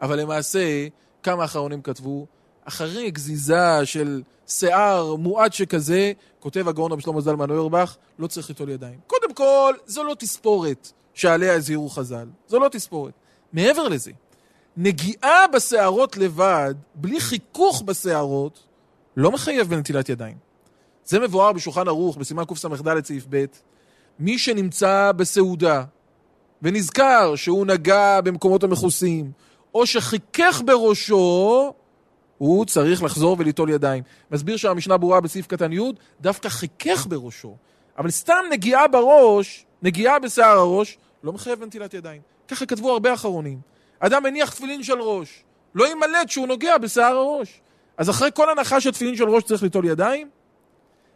[0.00, 0.88] אבל למעשה,
[1.22, 2.26] כמה אחרונים כתבו,
[2.64, 8.68] אחרי גזיזה של שיער מועט שכזה, כותב הגאון רבי שלמה זלמן אוירבך, לא צריך ליטול
[8.68, 8.98] ידיים.
[9.06, 12.26] קודם כל, זו לא תספורת שעליה הזהירו חז"ל.
[12.48, 13.12] זו לא תספורת.
[13.52, 14.10] מעבר לזה,
[14.76, 18.62] נגיעה בשערות לבד, בלי חיכוך בשערות,
[19.16, 20.36] לא מחייב בנטילת ידיים.
[21.04, 23.44] זה מבואר בשולחן ערוך, בסימן קס"ד סעיף ב',
[24.18, 25.84] מי שנמצא בסעודה
[26.62, 29.32] ונזכר שהוא נגע במקומות המכוסים,
[29.74, 31.72] או שחיכך בראשו,
[32.38, 34.02] הוא צריך לחזור וליטול ידיים.
[34.30, 37.56] מסביר שהמשנה ברורה בסעיף קטן י', דווקא חיכך בראשו.
[37.98, 42.22] אבל סתם נגיעה בראש, נגיעה בשיער הראש, לא מחייב בנטילת ידיים.
[42.48, 43.58] ככה כתבו הרבה אחרונים.
[43.98, 45.44] אדם מניח תפילין של ראש,
[45.74, 47.60] לא ימלט שהוא נוגע בשיער הראש.
[47.96, 50.28] אז אחרי כל הנחה של תפילין של ראש צריך ליטול ידיים?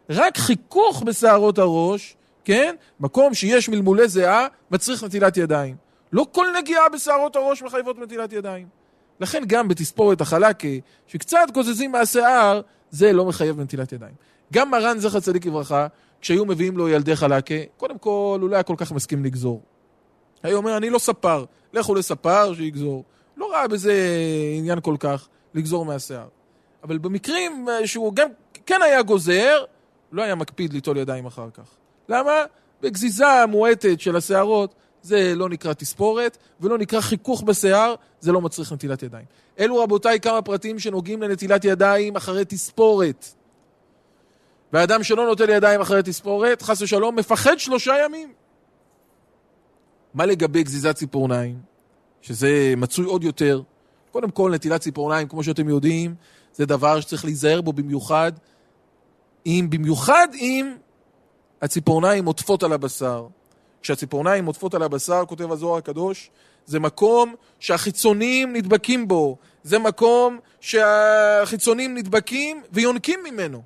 [0.09, 2.75] רק חיכוך בשערות הראש, כן?
[2.99, 5.75] מקום שיש מלמולי זיעה, מצריך נטילת ידיים.
[6.13, 8.78] לא כל נגיעה בשערות הראש מחייבות נטילת ידיים.
[9.19, 10.67] לכן גם בתספורת החלקה,
[11.07, 14.13] שקצת גוזזים מהשיער, זה לא מחייב נטילת ידיים.
[14.53, 15.87] גם מרן זכר צדיק לברכה,
[16.21, 19.61] כשהיו מביאים לו ילדי חלקה, קודם כל הוא לא היה כל כך מסכים לגזור.
[20.43, 23.03] היה אומר, אני לא ספר, לכו לספר שיגזור.
[23.37, 23.93] לא ראה בזה
[24.57, 26.27] עניין כל כך לגזור מהשיער.
[26.83, 28.29] אבל במקרים שהוא גם
[28.65, 29.63] כן היה גוזר,
[30.11, 31.63] לא היה מקפיד ליטול ידיים אחר כך.
[32.09, 32.31] למה?
[32.81, 38.73] בגזיזה מועטת של השערות, זה לא נקרא תספורת, ולא נקרא חיכוך בשיער, זה לא מצריך
[38.73, 39.25] נטילת ידיים.
[39.59, 43.25] אלו רבותיי כמה פרטים שנוגעים לנטילת ידיים אחרי תספורת.
[44.73, 48.33] ואדם שלא נוטל ידיים אחרי תספורת, חס ושלום, מפחד שלושה ימים.
[50.13, 51.59] מה לגבי גזיזת ציפורניים?
[52.21, 53.61] שזה מצוי עוד יותר.
[54.11, 56.15] קודם כל, נטילת ציפורניים, כמו שאתם יודעים,
[56.53, 58.31] זה דבר שצריך להיזהר בו במיוחד,
[59.45, 60.75] אם, במיוחד אם
[61.61, 63.27] הציפורניים עוטפות על הבשר.
[63.81, 66.31] כשהציפורניים עוטפות על הבשר, כותב הזוהר הקדוש,
[66.65, 69.37] זה מקום שהחיצונים נדבקים בו.
[69.63, 73.61] זה מקום שהחיצונים נדבקים ויונקים ממנו.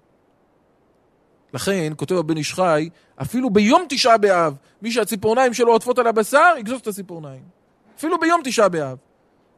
[1.53, 2.89] לכן, כותב הבן איש חי,
[3.21, 7.43] אפילו ביום תשעה באב, מי שהציפורניים שלו עוטפות על הבשר, יגזוז את הציפורניים.
[7.97, 8.97] אפילו ביום תשעה באב.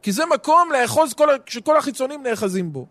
[0.02, 2.86] כי זה מקום לאחוז כל, שכל החיצונים נאחזים בו.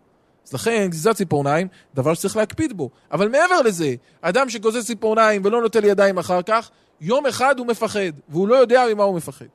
[0.46, 2.90] אז לכן גזיזת ציפורניים, דבר שצריך להקפיד בו.
[3.12, 8.12] אבל מעבר לזה, אדם שגוזז ציפורניים ולא נוטל ידיים אחר כך, יום אחד הוא מפחד,
[8.28, 9.46] והוא לא יודע ממה הוא מפחד.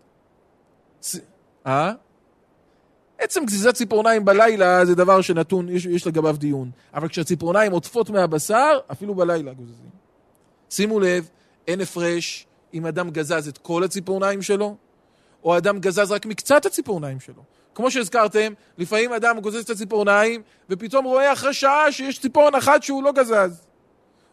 [1.67, 1.93] אה?
[3.19, 6.71] עצם גזיזת ציפורניים בלילה זה דבר שנתון, יש, יש לגביו דיון.
[6.93, 9.89] אבל כשהציפורניים עוטפות מהבשר, אפילו בלילה גוזזים.
[10.69, 11.29] שימו לב,
[11.67, 14.75] אין הפרש אם אדם גזז את כל הציפורניים שלו,
[15.43, 17.43] או אדם גזז רק מקצת הציפורניים שלו.
[17.75, 23.03] כמו שהזכרתם, לפעמים אדם גוזז את הציפורניים, ופתאום רואה אחרי שעה שיש ציפורן אחת שהוא
[23.03, 23.67] לא גזז.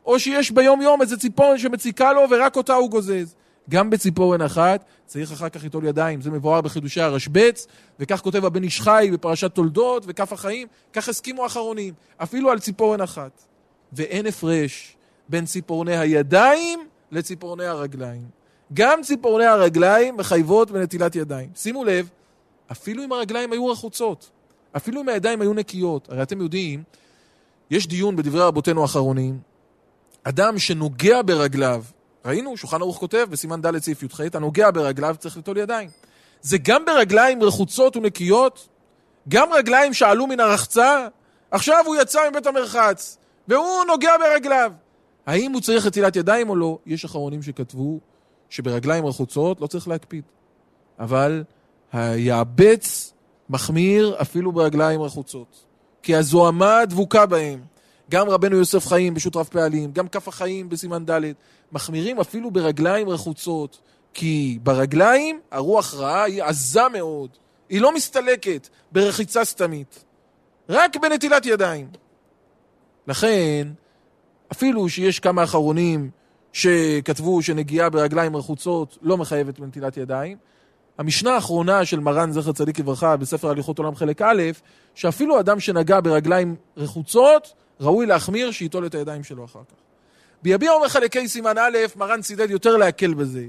[0.08, 3.34] או שיש ביום יום איזה ציפורן שמציקה לו ורק אותה הוא גוזז.
[3.70, 6.20] גם בציפורן אחת צריך אחר כך ליטול ידיים.
[6.20, 7.66] זה מבואר בחידושי הרשב"ץ,
[8.00, 13.00] וכך כותב הבן איש חי בפרשת תולדות וכף החיים, כך הסכימו האחרונים, אפילו על ציפורן
[13.00, 13.42] אחת.
[13.92, 14.96] ואין הפרש
[15.28, 18.24] בין ציפורני הידיים לציפורני הרגליים.
[18.74, 21.50] גם ציפורני הרגליים מחייבות בנטילת ידיים.
[21.54, 22.08] שימו לב,
[22.72, 24.30] אפילו אם הרגליים היו רחוצות,
[24.76, 26.82] אפילו אם הידיים היו נקיות, הרי אתם יודעים,
[27.70, 29.38] יש דיון בדברי רבותינו האחרונים,
[30.28, 31.82] אדם שנוגע ברגליו,
[32.24, 35.90] ראינו, שולחן ערוך כותב בסימן ד' סעיף י"ח, הנוגע ברגליו צריך ליטול ידיים.
[36.40, 38.68] זה גם ברגליים רחוצות ונקיות,
[39.28, 41.08] גם רגליים שעלו מן הרחצה,
[41.50, 44.72] עכשיו הוא יצא מבית המרחץ, והוא נוגע ברגליו.
[45.26, 46.78] האם הוא צריך נטילת ידיים או לא?
[46.86, 48.00] יש אחרונים שכתבו
[48.50, 50.24] שברגליים רחוצות לא צריך להקפיד.
[50.98, 51.44] אבל
[51.92, 53.12] היעבץ
[53.50, 55.64] מחמיר אפילו ברגליים רחוצות.
[56.02, 57.60] כי הזוהמה דבוקה בהם.
[58.10, 61.20] גם רבנו יוסף חיים בשו"ת רב פעלים, גם כף החיים בסימן ד',
[61.72, 63.80] מחמירים אפילו ברגליים רחוצות.
[64.14, 67.30] כי ברגליים הרוח רעה היא עזה מאוד.
[67.68, 70.04] היא לא מסתלקת ברחיצה סתמית.
[70.68, 71.88] רק בנטילת ידיים.
[73.06, 73.68] לכן,
[74.52, 76.10] אפילו שיש כמה אחרונים
[76.52, 80.36] שכתבו שנגיעה ברגליים רחוצות לא מחייבת בנטילת ידיים,
[80.98, 84.42] המשנה האחרונה של מרן זכר צדיק לברכה בספר הליכות עולם חלק א',
[84.94, 89.74] שאפילו אדם שנגע ברגליים רחוצות, ראוי להחמיר שייטול את הידיים שלו אחר כך.
[90.42, 93.44] ביביע אומר חלקי סימן א', מרן צידד יותר להקל בזה,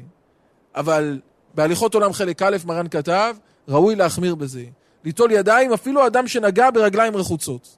[0.75, 1.19] אבל
[1.53, 3.35] בהליכות עולם חלק א', מרן כתב,
[3.67, 4.63] ראוי להחמיר בזה.
[5.05, 7.77] ליטול ידיים אפילו אדם שנגע ברגליים רחוצות.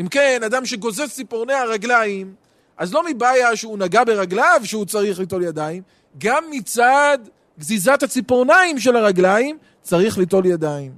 [0.00, 2.34] אם כן, אדם שגוזז ציפורני הרגליים,
[2.76, 5.82] אז לא מבעיה שהוא נגע ברגליו שהוא צריך ליטול ידיים,
[6.18, 7.18] גם מצד
[7.58, 10.92] גזיזת הציפורניים של הרגליים צריך ליטול ידיים.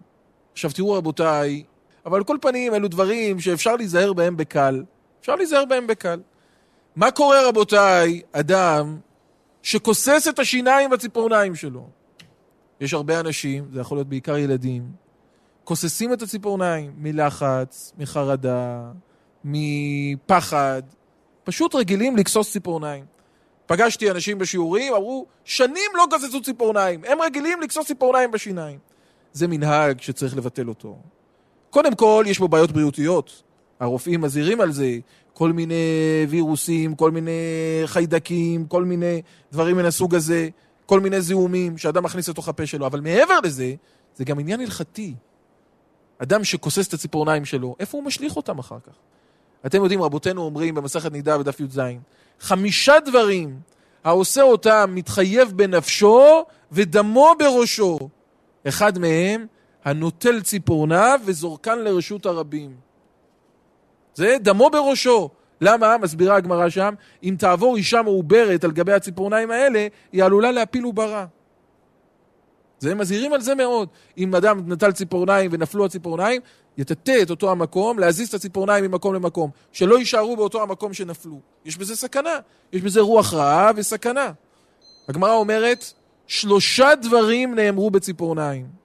[0.53, 1.63] עכשיו תראו רבותיי,
[2.07, 4.85] אבל על כל פנים אלו דברים שאפשר להיזהר בהם בקל.
[5.21, 6.21] אפשר להיזהר בהם בקל.
[6.97, 8.99] מה קורה רבותיי, אדם
[9.63, 11.89] שכוסס את השיניים בציפורניים שלו?
[12.81, 14.83] יש הרבה אנשים, זה יכול להיות בעיקר ילדים,
[15.65, 18.91] כוססים את הציפורניים מלחץ, מחרדה,
[19.45, 20.83] מפחד,
[21.45, 23.05] פשוט רגילים לכסוס ציפורניים.
[23.67, 28.79] פגשתי אנשים בשיעורים, אמרו, שנים לא גזזו ציפורניים, הם רגילים לכסוס ציפורניים בשיניים.
[29.33, 30.97] זה מנהג שצריך לבטל אותו.
[31.73, 33.43] קודם כל, יש בו בעיות בריאותיות.
[33.81, 34.99] הרופאים מזהירים על זה,
[35.35, 35.75] כל מיני
[36.29, 37.31] וירוסים, כל מיני
[37.87, 40.49] חיידקים, כל מיני דברים מן הסוג הזה,
[40.87, 42.87] כל מיני זיהומים שאדם מכניס לתוך הפה שלו.
[42.87, 43.75] אבל מעבר לזה,
[44.17, 45.15] זה גם עניין הלכתי.
[46.19, 48.93] אדם שכוסס את הציפורניים שלו, איפה הוא משליך אותם אחר כך?
[49.67, 51.81] אתם יודעים, רבותינו אומרים במסכת נידה בדף י"ז,
[52.41, 53.61] חמישה דברים
[54.05, 57.99] העושה אותם מתחייב בנפשו ודמו בראשו.
[58.69, 59.47] אחד מהם,
[59.85, 62.77] הנוטל ציפורניו וזורקן לרשות הרבים.
[64.15, 65.31] זה דמו בראשו.
[65.61, 65.99] למה?
[65.99, 71.27] מסבירה הגמרא שם, אם תעבור אישה מעוברת על גבי הציפורניים האלה, היא עלולה להפיל עוברה.
[72.79, 73.89] זה מזהירים על זה מאוד.
[74.19, 76.41] אם אדם נטל ציפורניים ונפלו הציפורניים,
[76.79, 81.41] יטאטא את אותו המקום, להזיז את הציפורניים ממקום למקום, שלא יישארו באותו המקום שנפלו.
[81.65, 82.39] יש בזה סכנה,
[82.73, 84.33] יש בזה רוח רעה וסכנה.
[85.09, 85.93] הגמרא אומרת,
[86.27, 88.82] שלושה דברים נאמרו בציפורניים.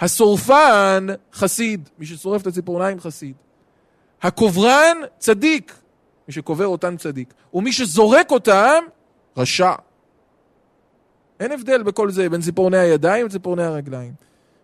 [0.00, 3.34] השורפן, חסיד, מי ששורף את הציפורניים, חסיד.
[4.22, 5.78] הקוברן, צדיק,
[6.28, 7.34] מי שקובר אותן צדיק.
[7.54, 8.84] ומי שזורק אותם,
[9.36, 9.72] רשע.
[11.40, 14.12] אין הבדל בכל זה בין ציפורני הידיים לציפורני הרגליים.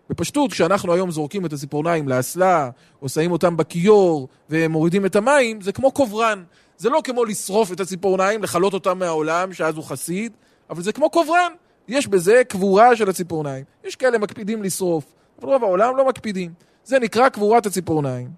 [0.09, 2.69] בפשטות, כשאנחנו היום זורקים את הציפורניים לאסלה,
[3.01, 6.43] או שמים אותם בכיור ומורידים את המים, זה כמו קוברן.
[6.77, 10.31] זה לא כמו לשרוף את הציפורניים, לכלות אותם מהעולם, שאז הוא חסיד,
[10.69, 11.51] אבל זה כמו קוברן.
[11.87, 13.63] יש בזה קבורה של הציפורניים.
[13.83, 16.53] יש כאלה מקפידים לשרוף, אבל רוב העולם לא מקפידים.
[16.83, 18.29] זה נקרא קבורת הציפורניים.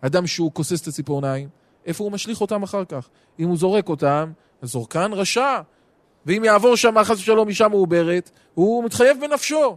[0.00, 1.48] אדם שהוא כוסס את הציפורניים,
[1.86, 3.08] איפה הוא משליך אותם אחר כך?
[3.38, 5.60] אם הוא זורק אותם, הזורקן רשע.
[6.26, 9.76] ואם יעבור שם חס ושלום אישה מעוברת, הוא מתחייב בנפשו.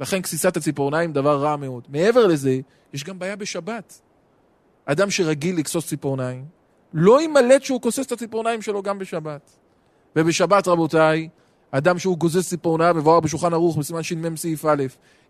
[0.00, 1.86] לכן כסיסת הציפורניים דבר רע מאוד.
[1.88, 2.60] מעבר לזה,
[2.92, 4.00] יש גם בעיה בשבת.
[4.84, 6.44] אדם שרגיל לכסוס ציפורניים,
[6.92, 9.50] לא יימלט שהוא כוסס את הציפורניים שלו גם בשבת.
[10.16, 11.28] ובשבת, רבותיי,
[11.70, 14.82] אדם שהוא גוזז ציפורניים, מבואר בשולחן ערוך בסימן שמ סעיף א',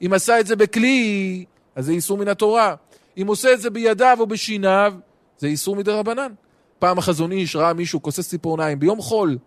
[0.02, 2.74] אם עשה את זה בכלי, אז זה איסור מן התורה.
[3.22, 4.94] אם עושה את זה בידיו או בשיניו,
[5.38, 6.32] זה איסור מדי רבנן.
[6.78, 9.38] פעם החזון איש ראה מישהו כוסס ציפורניים ביום חול.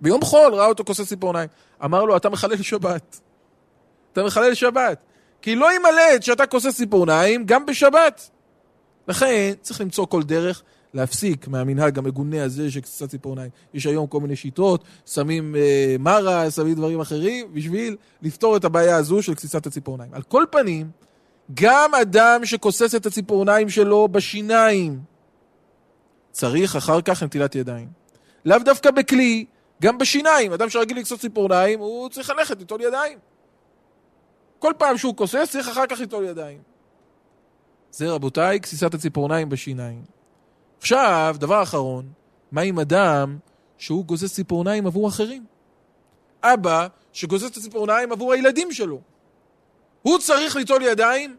[0.00, 1.48] ביום חול ראה אותו כוסס ציפורניים.
[1.84, 3.20] אמר לו, אתה מחלל שבת.
[4.12, 4.98] אתה מחלל שבת.
[5.42, 8.30] כי לא יימלט שאתה כוסס ציפורניים גם בשבת.
[9.08, 10.62] לכן צריך למצוא כל דרך
[10.94, 13.50] להפסיק מהמנהג המגונה הזה של קציצת ציפורניים.
[13.74, 18.96] יש היום כל מיני שיטות, שמים אה, מרה, שמים דברים אחרים, בשביל לפתור את הבעיה
[18.96, 20.14] הזו של קציצת הציפורניים.
[20.14, 20.90] על כל פנים,
[21.54, 25.00] גם אדם שכוסס את הציפורניים שלו בשיניים,
[26.30, 27.88] צריך אחר כך נטילת ידיים.
[28.44, 29.44] לאו דווקא בכלי,
[29.82, 30.52] גם בשיניים.
[30.52, 33.18] אדם שרגיל לכסוס ציפורניים, הוא צריך ללכת ליטול ידיים.
[34.58, 36.58] כל פעם שהוא כוסס, צריך אחר כך ליטול ידיים.
[37.90, 40.02] זה רבותיי, כסיסת הציפורניים בשיניים.
[40.82, 42.04] עכשיו, דבר אחרון,
[42.52, 43.38] מה עם אדם
[43.78, 45.44] שהוא גוזז ציפורניים עבור אחרים?
[46.42, 49.00] אבא שגוזז את הציפורניים עבור הילדים שלו.
[50.02, 51.36] הוא צריך ליטול ידיים?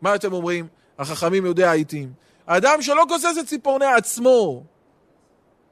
[0.00, 0.66] מה אתם אומרים?
[0.98, 2.12] החכמים יודעי העיתים.
[2.46, 4.62] האדם שלא גוזז את ציפורני עצמו,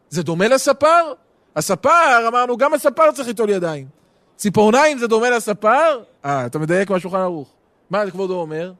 [0.08, 1.12] זה דומה לספר?
[1.56, 3.88] הספר, אמרנו, גם הספר צריך ליטול ידיים.
[4.36, 6.02] ציפורניים זה דומה לספר?
[6.24, 7.48] אה, אתה מדייק מהשולחן ערוך.
[7.90, 8.72] מה כבודו אומר?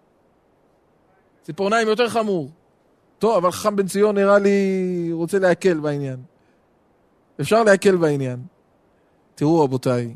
[1.42, 2.51] ציפורניים יותר חמור.
[3.18, 6.16] טוב, אבל חכם בן ציון נראה לי רוצה להקל בעניין.
[7.40, 8.42] אפשר להקל בעניין.
[9.35, 10.14] תראו רבותיי,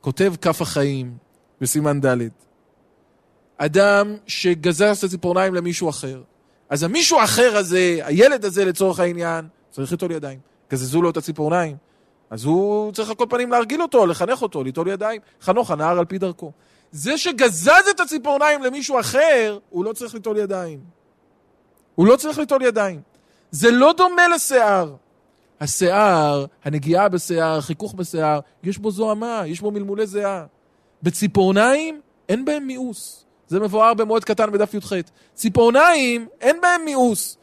[0.00, 1.16] כותב כף החיים
[1.60, 2.28] בסימן ד'
[3.56, 6.22] אדם שגזר את הציפורניים למישהו אחר.
[6.68, 10.38] אז המישהו האחר הזה, הילד הזה לצורך העניין, צריך ליטול ידיים.
[10.70, 11.76] גזזו לו את הציפורניים.
[12.30, 15.20] אז הוא צריך על כל פנים להרגיל אותו, לחנך אותו, ליטול ידיים.
[15.42, 16.52] חנוך הנער על פי דרכו.
[16.92, 20.80] זה שגזז את הציפורניים למישהו אחר, הוא לא צריך ליטול ידיים.
[21.94, 23.00] הוא לא צריך ליטול ידיים.
[23.50, 24.94] זה לא דומה לשיער.
[25.60, 30.44] השיער, הנגיעה בשיער, חיכוך בשיער, יש בו זוהמה, יש בו מלמולי זיעה.
[31.02, 33.24] בציפורניים אין בהם מיאוס.
[33.48, 34.92] זה מבואר במועד קטן בדף י"ח.
[35.34, 37.36] ציפורניים, אין בהם מיאוס.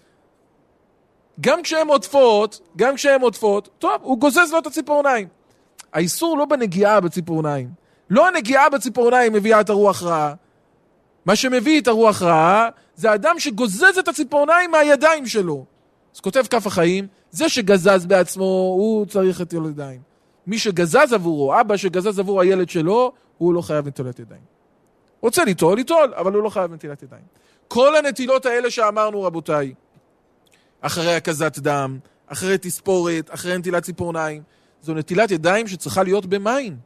[1.42, 5.28] גם כשהן עוטפות, גם כשהן עוטפות, טוב, הוא גוזז לו את הציפורניים.
[5.94, 7.70] האיסור לא בנגיעה בציפורניים.
[8.10, 10.34] לא הנגיעה בציפורניים מביאה את הרוח רעה.
[11.26, 15.66] מה שמביא את הרוח רעה זה אדם שגוזז את הציפורניים מהידיים שלו.
[16.16, 18.44] אז כותב כף החיים, זה שגזז בעצמו,
[18.78, 20.02] הוא צריך את ידיים.
[20.48, 24.42] מי שגזז עבורו, אבא שגזז עבור הילד שלו, הוא לא חייב נטילת ידיים.
[25.22, 27.24] רוצה ליטול, ליטול, אבל הוא לא חייב נטילת ידיים.
[27.68, 29.74] כל הנטילות האלה שאמרנו, רבותיי,
[30.82, 34.42] אחרי הקזת דם, אחרי תספורת, אחרי נטילת ציפורניים,
[34.82, 36.78] זו נטילת ידיים שצריכה להיות במים.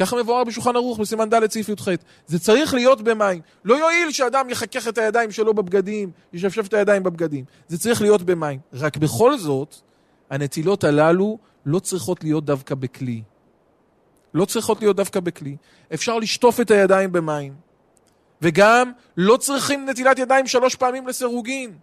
[0.00, 1.88] ככה מבואר בשולחן ערוך בסימן ד' סעיף י"ח.
[2.26, 3.40] זה צריך להיות במים.
[3.64, 7.44] לא יועיל שאדם יחכך את הידיים שלו בבגדים, ישפשף את הידיים בבגדים.
[7.68, 8.60] זה צריך להיות במים.
[8.72, 9.74] רק בכל זאת,
[10.30, 13.22] הנטילות הללו לא צריכות להיות דווקא בכלי.
[14.34, 15.56] לא צריכות להיות דווקא בכלי.
[15.94, 17.54] אפשר לשטוף את הידיים במים.
[18.42, 21.74] וגם לא צריכים נטילת ידיים שלוש פעמים לסירוגין.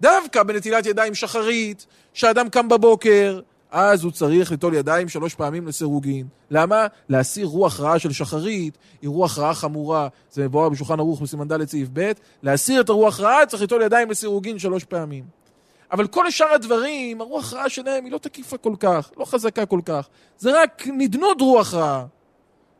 [0.00, 3.40] דווקא בנטילת ידיים שחרית, שאדם קם בבוקר,
[3.72, 6.26] אז הוא צריך ליטול ידיים שלוש פעמים לסירוגין.
[6.50, 6.86] למה?
[7.08, 10.08] להסיר רוח רעה של שחרית, היא רוח רעה חמורה.
[10.30, 14.10] זה מבואר בשולחן ערוך בסימן ד' סעיף ב', להסיר את הרוח רעה צריך ליטול ידיים
[14.10, 15.24] לסירוגין שלוש פעמים.
[15.92, 19.80] אבל כל שאר הדברים, הרוח רעה שלהם היא לא תקיפה כל כך, לא חזקה כל
[19.84, 20.08] כך.
[20.38, 22.04] זה רק נדנוד רוח רעה.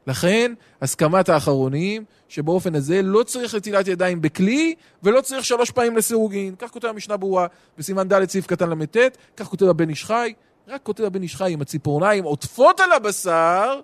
[0.06, 0.52] לכן,
[0.82, 6.54] הסכמת האחרונים, שבאופן הזה לא צריך נטילת ידיים בכלי, ולא צריך שלוש פעמים לסירוגין.
[6.58, 7.46] כך כותב המשנה ברורה
[7.78, 8.96] בסימן ד' סעיף קטן ל"ט,
[9.36, 10.32] כך כותב הבן איש חי,
[10.68, 13.80] רק כותב הבן איש חי, אם הציפורניים עוטפות על הבשר,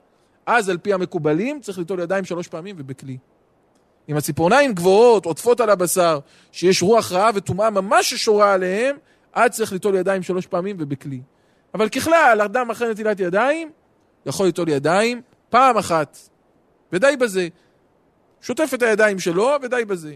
[0.47, 3.19] אז על פי המקובלים צריך ליטול ידיים שלוש פעמים ובכלי.
[4.09, 6.19] אם הציפורניים גבוהות, עוטפות על הבשר,
[6.53, 8.97] שיש רוח רעה וטומאה ממש ששורה עליהם,
[9.33, 11.21] אז צריך ליטול ידיים שלוש פעמים ובכלי.
[11.75, 13.71] אבל ככלל, אדם אחרי נטילת ידיים,
[14.27, 16.19] יכול ליטול ידיים פעם אחת,
[16.93, 17.49] ודי בזה.
[18.41, 20.14] שוטף את הידיים שלו, ודי בזה.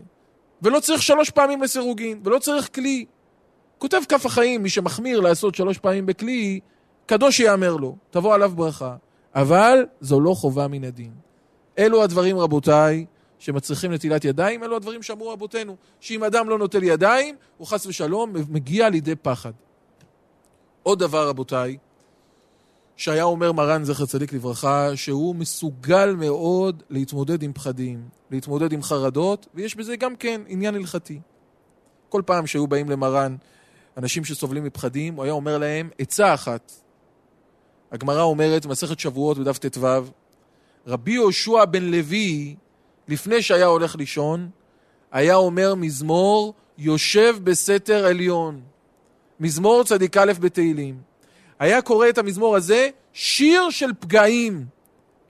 [0.62, 3.05] ולא צריך שלוש פעמים לסירוגין, ולא צריך כלי.
[3.83, 6.61] כותב כף החיים, מי שמחמיר לעשות שלוש פעמים בכלי,
[7.07, 8.97] קדוש יאמר לו, תבוא עליו ברכה.
[9.35, 11.12] אבל זו לא חובה מן הדין.
[11.79, 13.07] אלו הדברים, רבותיי,
[13.38, 18.33] שמצריכים נטילת ידיים, אלו הדברים שאמרו רבותינו, שאם אדם לא נוטל ידיים, הוא חס ושלום
[18.48, 19.52] מגיע לידי פחד.
[20.83, 21.77] עוד דבר, רבותיי,
[22.96, 29.46] שהיה אומר מרן זכר צדיק לברכה, שהוא מסוגל מאוד להתמודד עם פחדים, להתמודד עם חרדות,
[29.54, 31.21] ויש בזה גם כן עניין הלכתי.
[32.09, 33.37] כל פעם שהיו באים למרן
[33.97, 36.73] אנשים שסובלים מפחדים, הוא היה אומר להם עצה אחת.
[37.93, 39.87] הגמרא אומרת במסכת שבועות בדף ט"ו,
[40.87, 42.57] רבי יהושע בן לוי,
[43.09, 44.51] לפני שהיה הולך לישון,
[45.13, 48.61] היה אומר מזמור יושב בסתר עליון.
[49.40, 51.01] מזמור צדיק א' בתהילים.
[51.59, 54.65] היה קורא את המזמור הזה שיר של פגעים.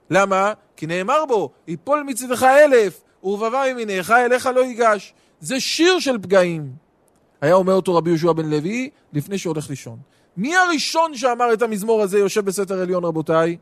[0.09, 0.53] למה?
[0.75, 5.13] כי נאמר בו, יפול מצדך אלף ורבבה ימיניך, אליך לא ייגש.
[5.39, 6.82] זה שיר של פגעים.
[7.43, 9.97] היה אומר אותו רבי יהושע בן לוי לפני שהולך לישון.
[10.37, 13.57] מי הראשון שאמר את המזמור הזה יושב בסתר עליון, רבותיי?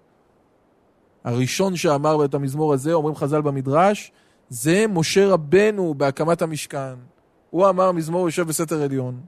[1.24, 4.12] הראשון שאמר את המזמור הזה, אומרים חז"ל במדרש,
[4.50, 6.94] זה משה רבנו בהקמת המשכן.
[7.50, 9.20] הוא אמר מזמור יושב בסתר עליון.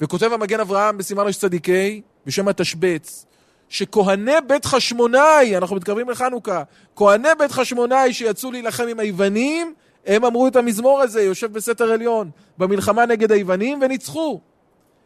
[0.00, 3.26] וכותב המגן אברהם בסימן רש צדיקי, בשם התשבץ,
[3.68, 6.62] שכהני בית חשמונאי, אנחנו מתקרבים לחנוכה,
[6.96, 9.74] כהני בית חשמונאי שיצאו להילחם עם היוונים,
[10.08, 14.40] הם אמרו את המזמור הזה, יושב בסתר עליון, במלחמה נגד היוונים, וניצחו.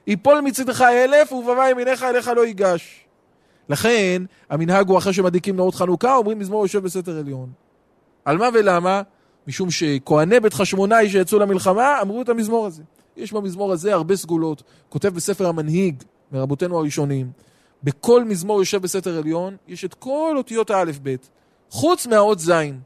[0.07, 3.05] יפול מצדך אלף, ובבא ימיניך אליך לא ייגש.
[3.69, 7.51] לכן, המנהג הוא אחרי שמדליקים נאות חנוכה, אומרים מזמור יושב בסתר עליון.
[8.25, 9.03] על מה ולמה?
[9.47, 12.83] משום שכהני בית חשמונאי שיצאו למלחמה, אמרו את המזמור הזה.
[13.17, 14.63] יש במזמור הזה הרבה סגולות.
[14.89, 17.31] כותב בספר המנהיג, מרבותינו הראשונים,
[17.83, 21.29] בכל מזמור יושב בסתר עליון, יש את כל אותיות האלף-בית,
[21.71, 22.81] חוץ מהאות זין.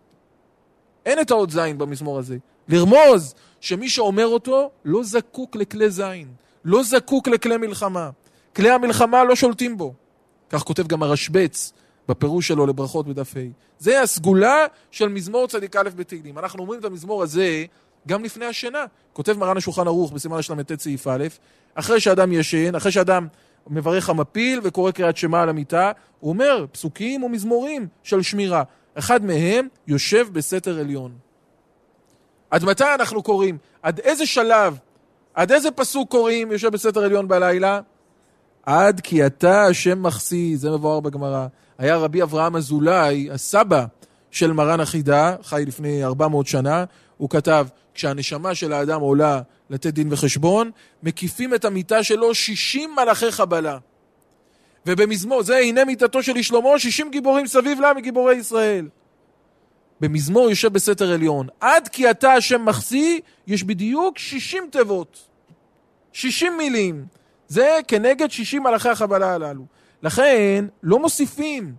[1.06, 2.36] אין את האות זין במזמור הזה.
[2.68, 6.28] לרמוז שמי שאומר אותו לא זקוק לכלי זין,
[6.64, 8.10] לא זקוק לכלי מלחמה.
[8.56, 9.94] כלי המלחמה לא שולטים בו.
[10.50, 11.72] כך כותב גם הרשב"ץ
[12.08, 13.40] בפירוש שלו לברכות בדף ה'.
[13.78, 16.38] זה הסגולה של מזמור צדיק א' בתהילים.
[16.38, 17.64] אנחנו אומרים את המזמור הזה
[18.08, 18.84] גם לפני השינה.
[19.12, 21.26] כותב מרן השולחן ערוך בסימן השל"ט סעיף א',
[21.74, 23.26] אחרי שאדם ישן, אחרי שאדם
[23.70, 28.62] מברך המפיל וקורא קריאת שמע על המיטה, הוא אומר פסוקים ומזמורים של שמירה.
[28.98, 31.12] אחד מהם יושב בסתר עליון.
[32.50, 33.58] עד מתי אנחנו קוראים?
[33.82, 34.78] עד איזה שלב?
[35.34, 37.80] עד איזה פסוק קוראים יושב בסתר עליון בלילה?
[38.66, 41.46] עד כי אתה השם מחסי, זה מבואר בגמרא.
[41.78, 43.84] היה רבי אברהם אזולאי, הסבא
[44.30, 46.84] של מרן החידה, חי לפני 400 שנה,
[47.16, 49.40] הוא כתב, כשהנשמה של האדם עולה
[49.70, 50.70] לתת דין וחשבון,
[51.02, 53.78] מקיפים את המיטה שלו 60 מלאכי חבלה.
[54.86, 58.88] ובמזמור, זה הנה מיטתו של שלמה, 60 גיבורים סביב לה מגיבורי ישראל.
[60.00, 65.18] במזמור יושב בסתר עליון, עד כי אתה השם מחסי, יש בדיוק 60 תיבות.
[66.12, 67.06] 60 מילים.
[67.48, 69.64] זה כנגד 60 מלאכי החבלה הללו.
[70.02, 71.74] לכן, לא מוסיפים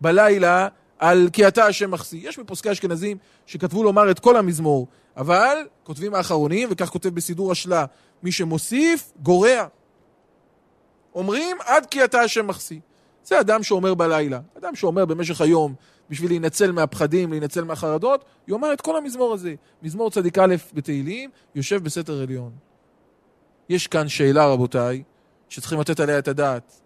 [0.00, 2.16] בלילה על כי אתה השם מחסי.
[2.16, 4.86] יש מפוסקי אשכנזים שכתבו לומר את כל המזמור,
[5.16, 7.84] אבל כותבים האחרונים, וכך כותב בסידור השלה,
[8.22, 9.66] מי שמוסיף, גורע.
[11.18, 12.80] אומרים עד כי אתה השם מחסי.
[13.24, 14.40] זה אדם שאומר בלילה.
[14.58, 15.74] אדם שאומר במשך היום,
[16.10, 19.54] בשביל להינצל מהפחדים, להינצל מהחרדות, יאמר את כל המזמור הזה.
[19.82, 22.52] מזמור צדיק א' בתהילים, יושב בסתר עליון.
[23.68, 25.02] יש כאן שאלה, רבותיי,
[25.48, 26.80] שצריכים לתת עליה את הדעת.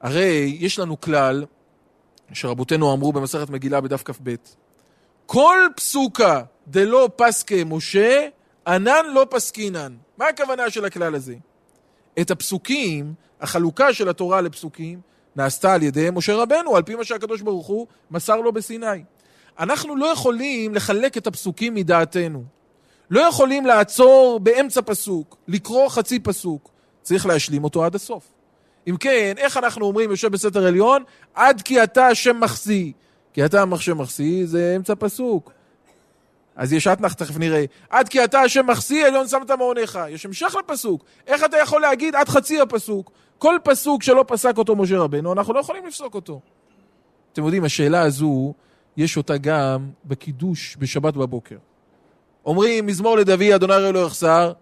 [0.00, 1.44] הרי יש לנו כלל
[2.32, 4.34] שרבותינו אמרו במסכת מגילה בדף כ"ב:
[5.26, 8.28] כל פסוקה דלא פסקה משה,
[8.66, 9.96] ענן לא פסקינן.
[10.18, 11.34] מה הכוונה של הכלל הזה?
[12.20, 15.00] את הפסוקים, החלוקה של התורה לפסוקים,
[15.36, 19.02] נעשתה על ידי משה רבנו, על פי מה שהקדוש ברוך הוא מסר לו בסיני.
[19.58, 22.44] אנחנו לא יכולים לחלק את הפסוקים מדעתנו.
[23.10, 26.70] לא יכולים לעצור באמצע פסוק, לקרוא חצי פסוק.
[27.02, 28.28] צריך להשלים אותו עד הסוף.
[28.88, 31.02] אם כן, איך אנחנו אומרים יושב בסתר עליון?
[31.34, 32.92] עד כי אתה השם מחסי.
[33.32, 35.52] כי אתה השם מחסי זה אמצע פסוק.
[36.58, 37.64] אז יש אתנח, תכף נראה.
[37.90, 39.98] עד כי אתה השם מחסי, עליון שמת מעונך.
[40.08, 41.04] יש המשך לפסוק.
[41.26, 43.10] איך אתה יכול להגיד עד חצי הפסוק?
[43.38, 46.40] כל פסוק שלא פסק אותו משה רבנו, אנחנו לא יכולים לפסוק אותו.
[47.32, 48.54] אתם יודעים, השאלה הזו,
[48.96, 51.56] יש אותה גם בקידוש בשבת בבוקר.
[52.46, 54.52] אומרים, מזמור לדוד, אדוני לא יחסר,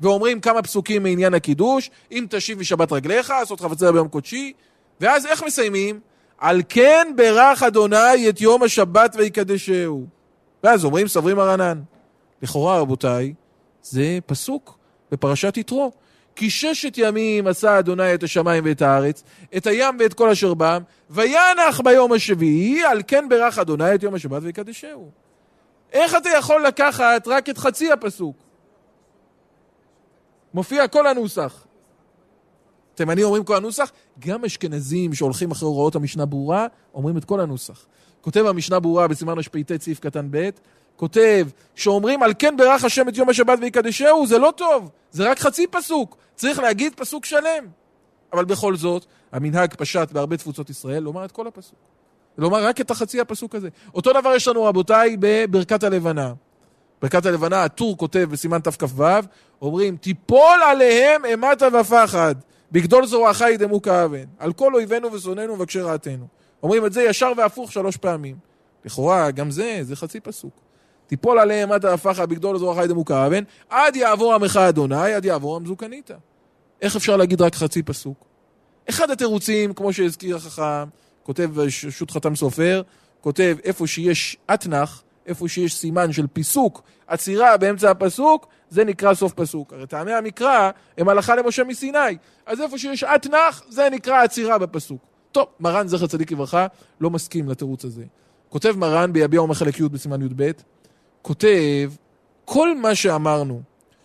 [0.00, 4.52] ואומרים כמה פסוקים מעניין הקידוש, אם תשיב משבת רגליך, עשות חפצה ביום קודשי,
[5.00, 6.00] ואז איך מסיימים?
[6.38, 10.19] על כן ברך אדוני את יום השבת ויקדשהו.
[10.64, 11.82] ואז אומרים, סברים הרענן.
[12.42, 13.34] לכאורה, רבותיי,
[13.82, 14.78] זה פסוק
[15.12, 15.92] בפרשת יתרו.
[16.36, 19.22] כי ששת ימים עשה אדוני את השמיים ואת הארץ,
[19.56, 24.14] את הים ואת כל אשר בם, וינח ביום השביעי, על כן ברך אדוני את יום
[24.14, 25.10] השבת ויקדשהו.
[25.92, 28.36] איך אתה יכול לקחת רק את חצי הפסוק?
[30.54, 31.66] מופיע כל הנוסח.
[32.94, 37.86] תימני אומרים כל הנוסח, גם אשכנזים שהולכים אחרי הוראות המשנה ברורה, אומרים את כל הנוסח.
[38.20, 40.48] כותב המשנה ברורה בסימן רפ"ט סעיף קטן ב',
[40.96, 45.38] כותב שאומרים על כן ברך השם את יום השבת ויקדשהו, זה לא טוב, זה רק
[45.38, 47.64] חצי פסוק, צריך להגיד פסוק שלם.
[48.32, 51.78] אבל בכל זאת, המנהג פשט בהרבה תפוצות ישראל לומר את כל הפסוק.
[52.38, 53.68] לומר רק את החצי הפסוק הזה.
[53.94, 56.32] אותו דבר יש לנו, רבותיי, בברכת הלבנה.
[57.02, 59.04] ברכת הלבנה, הטור כותב בסימן תכ"ו,
[59.62, 62.34] אומרים, תיפול עליהם אימתה ופחד,
[62.72, 66.39] בגדול זרועך ידמו כאבן, על כל אויבינו ושונאינו ובקשי רעתנו.
[66.62, 68.36] אומרים את זה ישר והפוך שלוש פעמים.
[68.84, 70.60] לכאורה, גם זה, זה חצי פסוק.
[71.06, 76.14] תיפול עליהם אימתה ופחד, בגדול זרועך ידמו כאבן, עד יעבור עמך אדוני, עד יעבור המזוקניתא.
[76.82, 78.24] איך אפשר להגיד רק חצי פסוק?
[78.88, 80.88] אחד התירוצים, כמו שהזכיר החכם,
[81.22, 82.82] כותב שו"ת חתם סופר,
[83.20, 89.32] כותב איפה שיש אתנח, איפה שיש סימן של פיסוק, עצירה באמצע הפסוק, זה נקרא סוף
[89.32, 89.72] פסוק.
[89.72, 91.98] הרי טעמי המקרא הם הלכה למשה מסיני,
[92.46, 95.09] אז איפה שיש אתנח, זה נקרא עצירה בפסוק.
[95.32, 96.66] טוב, מרן זכר צדיק לברכה
[97.00, 98.04] לא מסכים לתירוץ הזה.
[98.48, 100.50] כותב מרן ביביע אומר חלק י' בסימן י"ב,
[101.22, 101.92] כותב,
[102.44, 103.62] כל מה שאמרנו,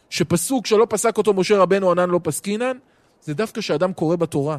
[0.10, 2.78] שפסוק שלא פסק אותו משה רבנו ענן לא פסקינן,
[3.22, 4.58] זה דווקא שאדם קורא בתורה.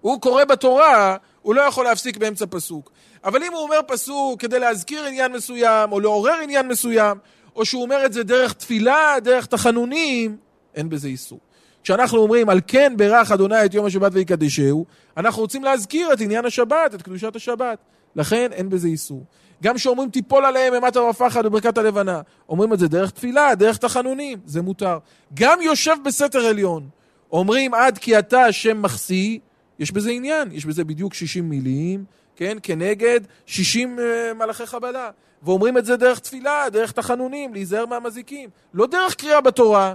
[0.00, 2.90] הוא קורא בתורה, הוא לא יכול להפסיק באמצע פסוק.
[3.24, 7.18] אבל אם הוא אומר פסוק כדי להזכיר עניין מסוים, או לעורר עניין מסוים,
[7.56, 10.36] או שהוא אומר את זה דרך תפילה, דרך תחנונים,
[10.74, 11.38] אין בזה איסור.
[11.86, 16.44] כשאנחנו אומרים על כן ברך אדוני את יום השבת ויקדשהו, אנחנו רוצים להזכיר את עניין
[16.44, 17.78] השבת, את קדושת השבת.
[18.16, 19.24] לכן אין בזה איסור.
[19.62, 24.38] גם כשאומרים תיפול עליהם אימת הרפחת בברכת הלבנה, אומרים את זה דרך תפילה, דרך תחנונים,
[24.44, 24.98] זה מותר.
[25.34, 26.88] גם יושב בסתר עליון,
[27.32, 29.38] אומרים עד כי אתה השם מחסי,
[29.78, 32.04] יש בזה עניין, יש בזה בדיוק 60 מילים,
[32.36, 35.10] כן, כנגד 60 uh, אה, מלאכי חבלה.
[35.42, 38.50] ואומרים את זה דרך תפילה, דרך תחנונים, להיזהר מהמזיקים.
[38.74, 39.94] לא דרך קריאה בתורה.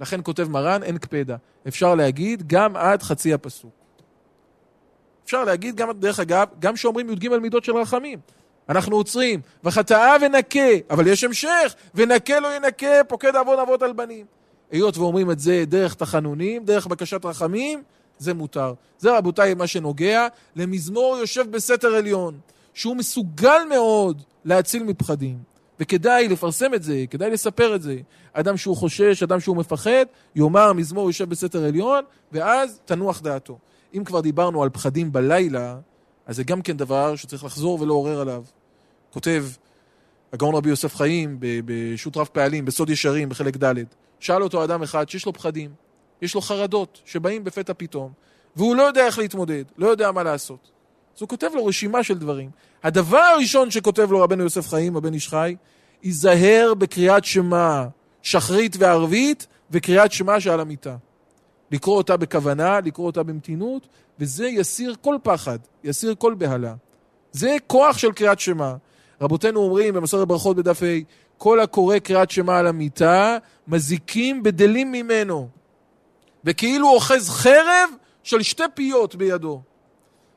[0.00, 1.36] לכן כותב מרן, אין קפדה.
[1.68, 3.70] אפשר להגיד גם עד חצי הפסוק.
[5.24, 8.18] אפשר להגיד גם, דרך אגב, גם שאומרים י"ג מידות של רחמים.
[8.68, 14.26] אנחנו עוצרים, וחטאה ונקה, אבל יש המשך, ונקה לא ינקה, פוקד עוון אבות על בנים.
[14.70, 17.82] היות ואומרים את זה דרך תחנונים, דרך בקשת רחמים,
[18.18, 18.74] זה מותר.
[18.98, 20.26] זה רבותיי מה שנוגע
[20.56, 22.38] למזמור יושב בסתר עליון,
[22.74, 25.38] שהוא מסוגל מאוד להציל מפחדים.
[25.80, 27.96] וכדאי לפרסם את זה, כדאי לספר את זה.
[28.32, 30.06] אדם שהוא חושש, אדם שהוא מפחד,
[30.36, 33.58] יאמר מזמור יושב בסתר עליון, ואז תנוח דעתו.
[33.94, 35.78] אם כבר דיברנו על פחדים בלילה,
[36.26, 38.44] אז זה גם כן דבר שצריך לחזור ולעורר עליו.
[39.10, 39.44] כותב
[40.32, 43.74] הגאון רבי יוסף חיים בשו"ת רב פעלים, בסוד ישרים, בחלק ד',
[44.20, 45.70] שאל אותו אדם אחד שיש לו פחדים,
[46.22, 48.12] יש לו חרדות שבאים בפתע פתאום,
[48.56, 50.75] והוא לא יודע איך להתמודד, לא יודע מה לעשות.
[51.16, 52.50] אז הוא כותב לו רשימה של דברים.
[52.82, 55.56] הדבר הראשון שכותב לו רבנו יוסף חיים, הבן איש חי,
[56.02, 57.84] היזהר בקריאת שמע
[58.22, 60.96] שחרית וערבית וקריאת שמע שעל המיטה.
[61.70, 63.88] לקרוא אותה בכוונה, לקרוא אותה במתינות,
[64.18, 66.74] וזה יסיר כל פחד, יסיר כל בהלה.
[67.32, 68.74] זה כוח של קריאת שמע.
[69.20, 70.86] רבותינו אומרים במסורת ברכות בדף ה',
[71.38, 73.38] כל הקורא קריאת שמע על המיטה,
[73.68, 75.48] מזיקים בדלים ממנו.
[76.44, 77.90] וכאילו אוחז חרב
[78.22, 79.62] של שתי פיות בידו.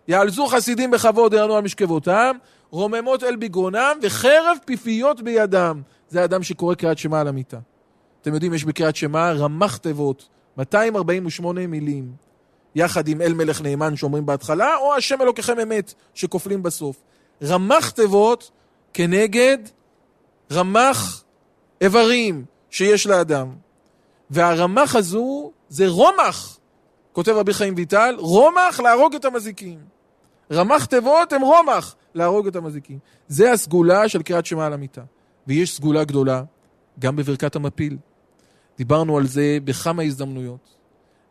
[0.10, 2.36] יעלזו חסידים בכבוד יענו על משכבותם,
[2.72, 5.82] רוממות אל בגרונם, וחרב פיפיות בידם.
[6.10, 7.60] זה האדם שקורא קריאת שמע על המיטה.
[8.22, 12.12] אתם יודעים, יש בקריאת שמע רמ"ח תיבות, 248 מילים,
[12.76, 17.01] יחד עם אל מלך נאמן שאומרים בהתחלה, או השם אלוקיכם אמת שכופלים בסוף.
[17.43, 18.51] רמ"ח תיבות
[18.93, 19.57] כנגד
[20.51, 21.24] רמ"ח
[21.82, 23.47] איברים שיש לאדם.
[24.30, 26.57] והרמ"ח הזו זה רומח,
[27.12, 29.99] כותב רבי חיים ויטל, רומח להרוג את המזיקים.
[30.52, 33.00] רמ"ח תיבות הם רומח להרוג את המזיקים.
[33.28, 35.02] זה הסגולה של קריאת שמע על המיטה.
[35.47, 36.43] ויש סגולה גדולה
[37.00, 37.97] גם בברכת המפיל.
[38.78, 40.76] דיברנו על זה בכמה הזדמנויות.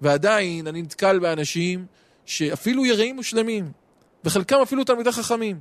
[0.01, 1.87] ועדיין אני נתקל באנשים
[2.25, 3.73] שאפילו יראים ושלמים,
[4.25, 5.61] וחלקם אפילו תלמידי חכמים,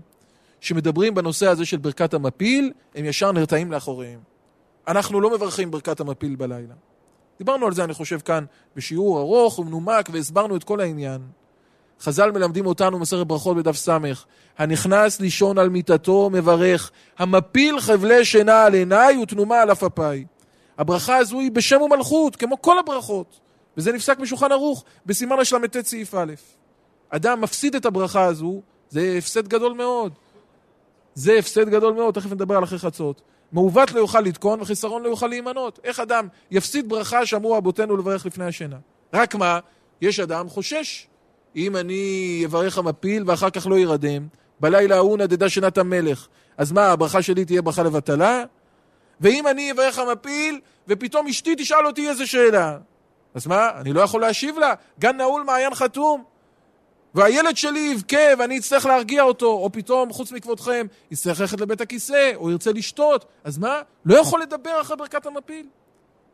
[0.60, 4.20] שמדברים בנושא הזה של ברכת המפיל, הם ישר נרתעים לאחוריהם.
[4.88, 6.74] אנחנו לא מברכים ברכת המפיל בלילה.
[7.38, 8.45] דיברנו על זה, אני חושב, כאן
[8.76, 11.22] בשיעור ארוך ומנומק, והסברנו את כל העניין.
[12.02, 13.89] חז"ל מלמדים אותנו מסכת ברכות בדף ס',
[14.58, 20.26] הנכנס לישון על מיטתו מברך, המפיל חבלי שינה על עיניי ותנומה על עפפיי.
[20.78, 23.39] הברכה הזו היא בשם ומלכות, כמו כל הברכות.
[23.78, 26.34] וזה נפסק משולחן ערוך, בסימן השל"ט סעיף א'.
[27.10, 30.14] אדם מפסיד את הברכה הזו, זה הפסד גדול מאוד.
[31.14, 33.22] זה הפסד גדול מאוד, תכף נדבר על אחרי חצות.
[33.52, 35.80] מעוות לא יוכל לתקון וחיסרון לא יוכל להימנות.
[35.84, 38.78] איך אדם יפסיד ברכה שאמרו רבותינו לברך לפני השינה?
[39.14, 39.60] רק מה,
[40.02, 41.08] יש אדם חושש.
[41.58, 44.28] אם אני אברך המפיל ואחר כך לא ירדם,
[44.60, 46.28] בלילה ההוא נדדה שנת המלך,
[46.58, 48.43] אז מה, הברכה שלי תהיה ברכה לבטלה?
[49.22, 52.78] ואם אני אברך המפיל, ופתאום אשתי תשאל אותי איזה שאלה,
[53.34, 54.74] אז מה, אני לא יכול להשיב לה?
[54.99, 56.24] גן נעול מעיין חתום?
[57.16, 62.32] והילד שלי יבכה ואני אצטרך להרגיע אותו, או פתאום, חוץ מכבודכם, יצטרך ללכת לבית הכיסא,
[62.36, 63.82] או ירצה לשתות, אז מה?
[64.05, 65.66] לא יכול לדבר אחרי ברכת המפיל.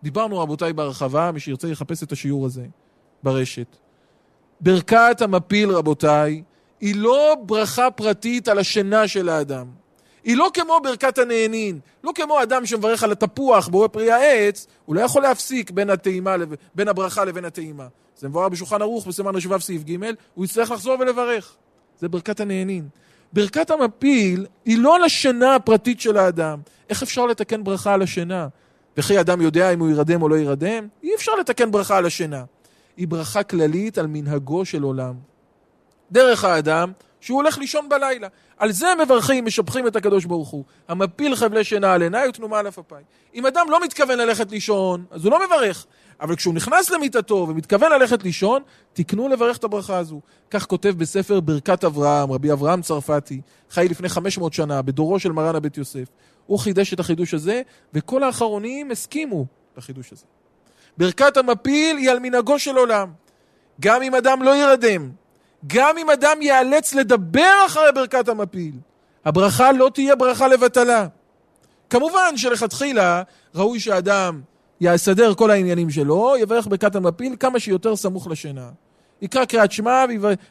[0.03, 2.65] דיברנו, רבותיי, בהרחבה, מי שירצה יחפש את השיעור הזה
[3.23, 3.82] ברשת.
[4.61, 6.43] ברכת המפיל, רבותיי,
[6.81, 9.65] היא לא ברכה פרטית על השינה של האדם.
[10.23, 14.95] היא לא כמו ברכת הנהנין, לא כמו אדם שמברך על התפוח בורא פרי העץ, הוא
[14.95, 16.35] לא יכול להפסיק בין, הטעימה,
[16.75, 17.87] בין הברכה לבין הטעימה.
[18.17, 19.97] זה מבואר בשולחן ערוך בסימן רש"ו סעיף ג',
[20.33, 21.55] הוא יצטרך לחזור ולברך.
[21.99, 22.87] זה ברכת הנהנין.
[23.33, 26.59] ברכת המפיל היא לא על השינה הפרטית של האדם.
[26.89, 28.47] איך אפשר לתקן ברכה על השינה?
[28.97, 30.87] וכי אדם יודע אם הוא ירדם או לא ירדם?
[31.03, 32.43] אי אפשר לתקן ברכה על השינה.
[32.97, 35.13] היא ברכה כללית על מנהגו של עולם.
[36.11, 36.91] דרך האדם
[37.21, 38.27] שהוא הולך לישון בלילה.
[38.57, 40.63] על זה מברכים, משבחים את הקדוש ברוך הוא.
[40.87, 43.03] המפיל חבלי שינה על עיניי ותנומה על אפפיי.
[43.35, 45.85] אם אדם לא מתכוון ללכת לישון, אז הוא לא מברך.
[46.21, 48.61] אבל כשהוא נכנס למיטתו ומתכוון ללכת לישון,
[48.93, 50.21] תקנו לברך את הברכה הזו.
[50.51, 55.55] כך כותב בספר ברכת אברהם, רבי אברהם צרפתי, חי לפני 500 שנה, בדורו של מרן
[55.55, 56.07] הבית יוסף.
[56.45, 57.61] הוא חידש את החידוש הזה,
[57.93, 59.45] וכל האחרונים הסכימו
[59.77, 60.25] לחידוש הזה.
[60.97, 63.09] ברכת המפיל היא על מנהגו של עולם.
[63.81, 65.09] גם אם אדם לא ירדם,
[65.67, 68.75] גם אם אדם ייאלץ לדבר אחרי ברכת המפיל,
[69.25, 71.07] הברכה לא תהיה ברכה לבטלה.
[71.89, 73.23] כמובן שלכתחילה
[73.55, 74.41] ראוי שאדם
[74.81, 78.69] יסדר כל העניינים שלו, יברך ברכת המפיל כמה שיותר סמוך לשינה.
[79.21, 80.05] יקרא קריאת שמע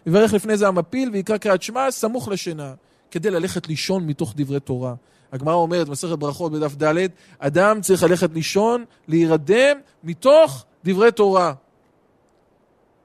[0.06, 2.74] ויברך לפני זה המפיל ויקרא קריאת שמע סמוך לשינה,
[3.10, 4.94] כדי ללכת לישון מתוך דברי תורה.
[5.32, 7.06] הגמרא אומרת, מסכת ברכות בדף ד',
[7.38, 11.52] אדם צריך ללכת לישון, להירדם מתוך דברי תורה.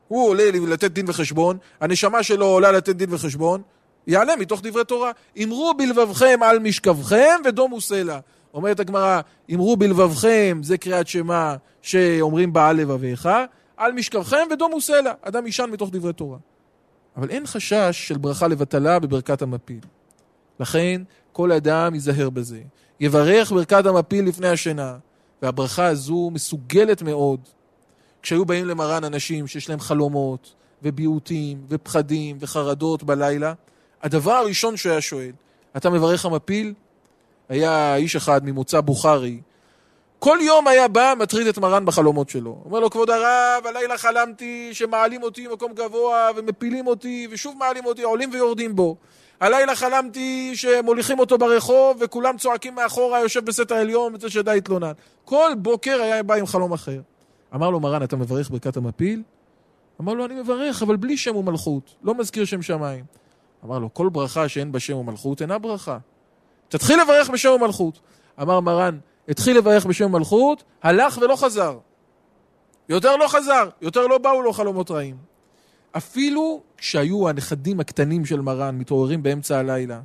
[0.08, 3.62] הוא עולה לתת דין וחשבון, הנשמה שלו עולה לתת דין וחשבון,
[4.08, 5.12] יעלה מתוך דברי תורה.
[5.44, 8.20] אמרו בלבבכם על משכבכם ודומו סלע.
[8.54, 9.22] אומרת הגמרא,
[9.54, 13.30] אמרו בלבבכם, זה קריאת שמע שאומרים בעל לבביך,
[13.78, 15.12] על משכבכם ודומו סלע.
[15.22, 16.38] אדם יישן מתוך דברי תורה.
[17.18, 19.80] אבל אין חשש של ברכה לבטלה בברכת המפיל.
[20.60, 21.02] לכן,
[21.32, 22.60] כל אדם ייזהר בזה.
[23.00, 24.98] יברך ברכת המפיל לפני השינה,
[25.42, 27.40] והברכה הזו מסוגלת מאוד.
[28.22, 30.54] כשהיו באים למרן אנשים שיש להם חלומות,
[30.84, 33.54] וביעוטים, ופחדים, וחרדות בלילה,
[34.04, 35.32] הדבר הראשון שהוא היה שואל,
[35.78, 36.74] אתה מברך המפיל?
[37.50, 39.40] היה איש אחד ממוצא בוכרי,
[40.20, 42.58] כל יום היה בא, מטריד את מרן בחלומות שלו.
[42.66, 48.02] אומר לו, כבוד הרב, הלילה חלמתי שמעלים אותי ממקום גבוה ומפילים אותי, ושוב מעלים אותי,
[48.02, 48.96] עולים ויורדים בו.
[49.40, 54.92] הלילה חלמתי שמוליכים אותו ברחוב וכולם צועקים מאחורה, יושב בסט העליון, רוצה שדה יתלונן.
[55.26, 57.00] כל בוקר היה בא עם חלום אחר.
[57.56, 59.24] אמר לו מרן, אתה מברך ברכת המפיל?
[60.02, 63.06] אמר לו, אני מברך, אבל בלי שם ומלכות, לא מזכיר שם שמיים.
[63.66, 65.98] אמר לו, כל ברכה שאין בה שם ומלכות אינה ברכה.
[66.70, 68.00] תתחיל לברך בשם ומלכות.
[68.42, 68.98] אמר מרן,
[69.30, 71.78] התחיל לברך בשם ומלכות, הלך ולא חזר.
[72.90, 75.16] יותר לא חזר, יותר לא באו לו חלומות רעים.
[75.92, 80.00] אפילו כשהיו הנכדים הקטנים של מרן מתעוררים באמצע הלילה,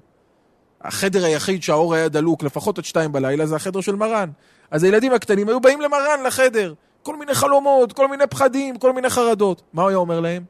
[0.81, 4.31] החדר היחיד שהאור היה דלוק לפחות עד שתיים בלילה זה החדר של מרן.
[4.71, 6.75] אז הילדים הקטנים היו באים למרן לחדר.
[7.03, 9.63] כל מיני חלומות, כל מיני פחדים, כל מיני חרדות.
[9.73, 10.45] מה הוא היה אומר להם?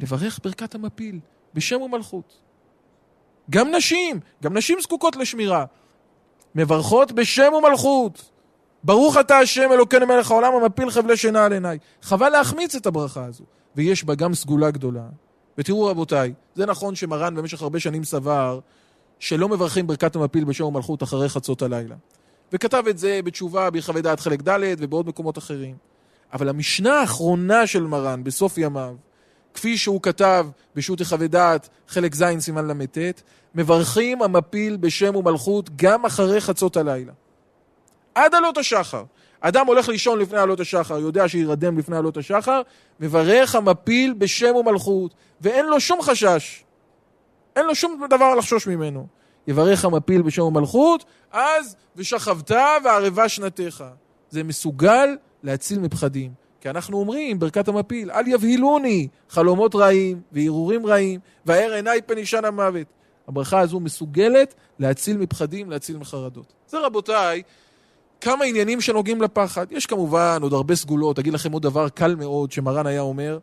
[0.00, 1.18] לברך ברכת המפיל,
[1.54, 2.36] בשם ומלכות.
[3.50, 5.64] גם נשים, גם נשים זקוקות לשמירה.
[6.54, 8.30] מברכות בשם ומלכות.
[8.84, 11.78] ברוך אתה השם אלוקינו מלך העולם המפיל חבלי שינה על עיניי.
[12.02, 13.44] חבל להחמיץ את הברכה הזו.
[13.76, 15.04] ויש בה גם סגולה גדולה.
[15.58, 18.60] ותראו רבותיי, זה נכון שמרן במשך הרבה שנים סבר
[19.18, 21.94] שלא מברכים ברכת המפיל בשם ומלכות אחרי חצות הלילה.
[22.52, 25.76] וכתב את זה בתשובה ביחווי דעת חלק ד' ובעוד מקומות אחרים.
[26.32, 28.94] אבל המשנה האחרונה של מרן בסוף ימיו,
[29.54, 32.98] כפי שהוא כתב בשו"ת יחווי דעת חלק ז' סימן ל"ט,
[33.54, 37.12] מברכים המפיל בשם ומלכות גם אחרי חצות הלילה.
[38.14, 39.04] עד עלות השחר.
[39.40, 42.62] אדם הולך לישון לפני עלות השחר, יודע שירדם לפני עלות השחר,
[43.00, 46.64] מברך המפיל בשם ומלכות, ואין לו שום חשש.
[47.56, 49.06] אין לו שום דבר לחשוש ממנו.
[49.46, 52.50] יברך המפיל בשם ומלכות, אז ושכבת
[52.84, 53.84] וערבה שנתך.
[54.30, 56.32] זה מסוגל להציל מפחדים.
[56.60, 62.44] כי אנחנו אומרים, ברכת המפיל, אל יבהילוני חלומות רעים והרהורים רעים, והאר עיניי פן אישן
[62.44, 62.86] המוות.
[63.28, 66.52] הברכה הזו מסוגלת להציל מפחדים, להציל מחרדות.
[66.68, 67.42] זה רבותיי,
[68.20, 69.66] כמה עניינים שנוגעים לפחד.
[69.70, 73.38] יש כמובן עוד הרבה סגולות, אגיד לכם עוד דבר קל מאוד שמרן היה אומר,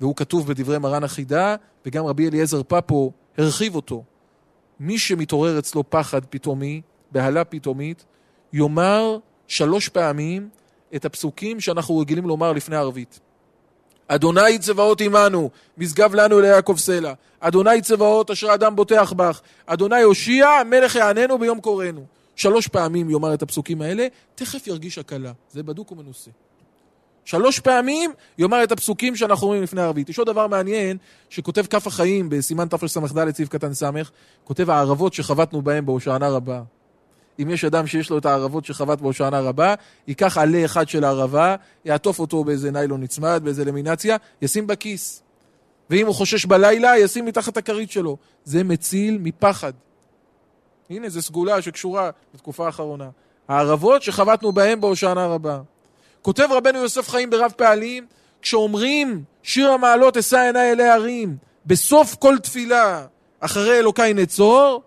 [0.00, 1.56] והוא כתוב בדברי מרן החידה,
[1.86, 4.02] וגם רבי אליעזר פפו הרחיב אותו.
[4.80, 6.80] מי שמתעורר אצלו פחד פתאומי,
[7.12, 8.04] בהלה פתאומית,
[8.52, 10.48] יאמר שלוש פעמים
[10.96, 13.20] את הפסוקים שאנחנו רגילים לומר לפני ערבית.
[14.08, 17.12] אדוני צבאות עמנו, משגב לנו ליעקב סלע.
[17.40, 19.40] אדוני צבאות אשר אדם בוטח בך.
[19.66, 22.17] אדוני הושיע, מלך יעננו ביום קוראנו.
[22.38, 25.32] שלוש פעמים יאמר את הפסוקים האלה, תכף ירגיש הקלה.
[25.50, 26.30] זה בדוק ומנוסה.
[27.24, 30.08] שלוש פעמים יאמר את הפסוקים שאנחנו אומרים לפני ערבית.
[30.08, 30.96] יש עוד דבר מעניין,
[31.28, 33.82] שכותב כף החיים בסימן תרס"ד סעיף קטן ס',
[34.44, 36.62] כותב הערבות שחבטנו בהם בהושענא רבה.
[37.42, 39.74] אם יש אדם שיש לו את הערבות שחבט בהושענא רבה,
[40.08, 45.22] ייקח עלה אחד של הערבה, יעטוף אותו באיזה ניילון נצמד, באיזה למינציה, ישים בכיס.
[45.90, 48.16] ואם הוא חושש בלילה, ישים מתחת הכרית שלו.
[48.44, 49.72] זה מציל מפחד.
[50.90, 53.08] הנה, זו סגולה שקשורה לתקופה האחרונה.
[53.48, 55.60] הערבות שחבטנו בהם בהושענא רבה.
[56.22, 58.06] כותב רבנו יוסף חיים ברב פעלים,
[58.42, 61.36] כשאומרים שיר המעלות אשא עיניי אלי הרים,
[61.66, 63.06] בסוף כל תפילה,
[63.40, 64.82] אחרי אלוקיי נצור,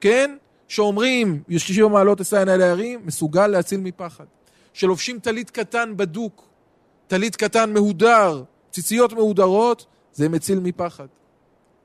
[0.00, 0.36] כן?
[0.68, 4.24] שאומרים שיר המעלות אשא עיניי אלי הרים, מסוגל להציל מפחד.
[4.72, 6.48] שלובשים טלית קטן בדוק,
[7.06, 11.06] טלית קטן מהודר, ציציות מהודרות, זה מציל מפחד.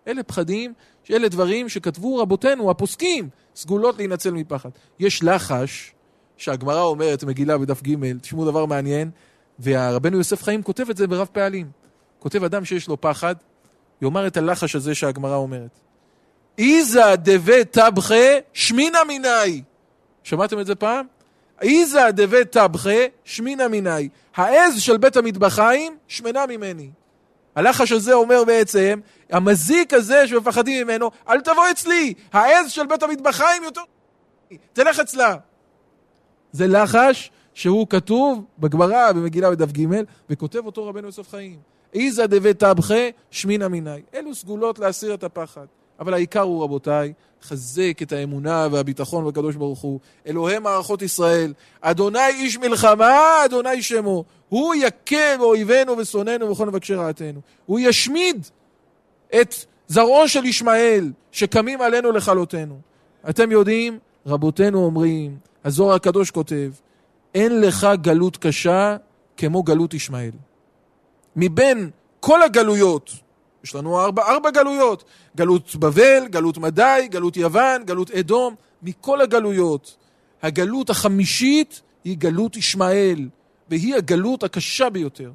[0.08, 4.70] אלה פחדים שאלה דברים שכתבו רבותינו, הפוסקים, סגולות להינצל מפחד.
[5.00, 5.94] יש לחש,
[6.38, 9.10] שהגמרא אומרת, מגילה בדף ג', תשמעו דבר מעניין,
[9.60, 11.68] והרבנו יוסף חיים כותב את זה ברב פעלים.
[12.20, 13.36] כותב אדם שיש לו פחד,
[14.02, 15.80] יאמר את הלחש הזה שהגמרא אומרת.
[16.58, 19.62] איזה דבי טבחה שמינא מיני.
[20.24, 21.06] שמעתם את זה פעם?
[21.62, 24.10] איזה דבי טבחה שמינא מיני.
[24.36, 26.90] העז של בית המטבחיים שמנה ממני.
[27.56, 29.00] הלחש הזה אומר בעצם,
[29.30, 33.82] המזיק הזה שמפחדים ממנו, אל תבוא אצלי, העז של בית המטבחיים יותר...
[34.74, 35.36] תלך אצלה.
[36.52, 39.86] זה לחש שהוא כתוב בגמרא, במגילה בדף ג',
[40.30, 41.60] וכותב אותו רבנו יוסף חיים.
[41.94, 44.02] איזה דבי טבחה שמינא מיני.
[44.14, 45.66] אלו סגולות להסיר את הפחד.
[46.00, 47.14] אבל העיקר הוא, רבותיי,
[47.44, 50.00] חזק את האמונה והביטחון בקדוש ברוך הוא.
[50.28, 54.24] אלוהי מערכות ישראל, אדוני איש מלחמה, אדוני שמו.
[54.50, 57.40] הוא יכה באויבינו ושונאינו וכל מבקשי רעתנו.
[57.66, 58.48] הוא ישמיד
[59.42, 59.56] את
[59.88, 62.80] זרעו של ישמעאל, שקמים עלינו לכלותנו.
[63.30, 66.72] אתם יודעים, רבותינו אומרים, הזוהר הקדוש כותב,
[67.36, 68.98] אין לך גלות קשה
[69.38, 70.32] כמו גלות ישמעאל.
[71.36, 71.90] מבין
[72.20, 73.12] כל הגלויות,
[73.64, 75.04] יש לנו ארבע, ארבע גלויות,
[75.36, 79.98] גלות בבל, גלות מדי, גלות יוון, גלות אדום, מכל הגלויות.
[80.42, 83.30] הגלות החמישית היא גלות ישמעאל,
[83.70, 85.32] והיא הגלות הקשה ביותר.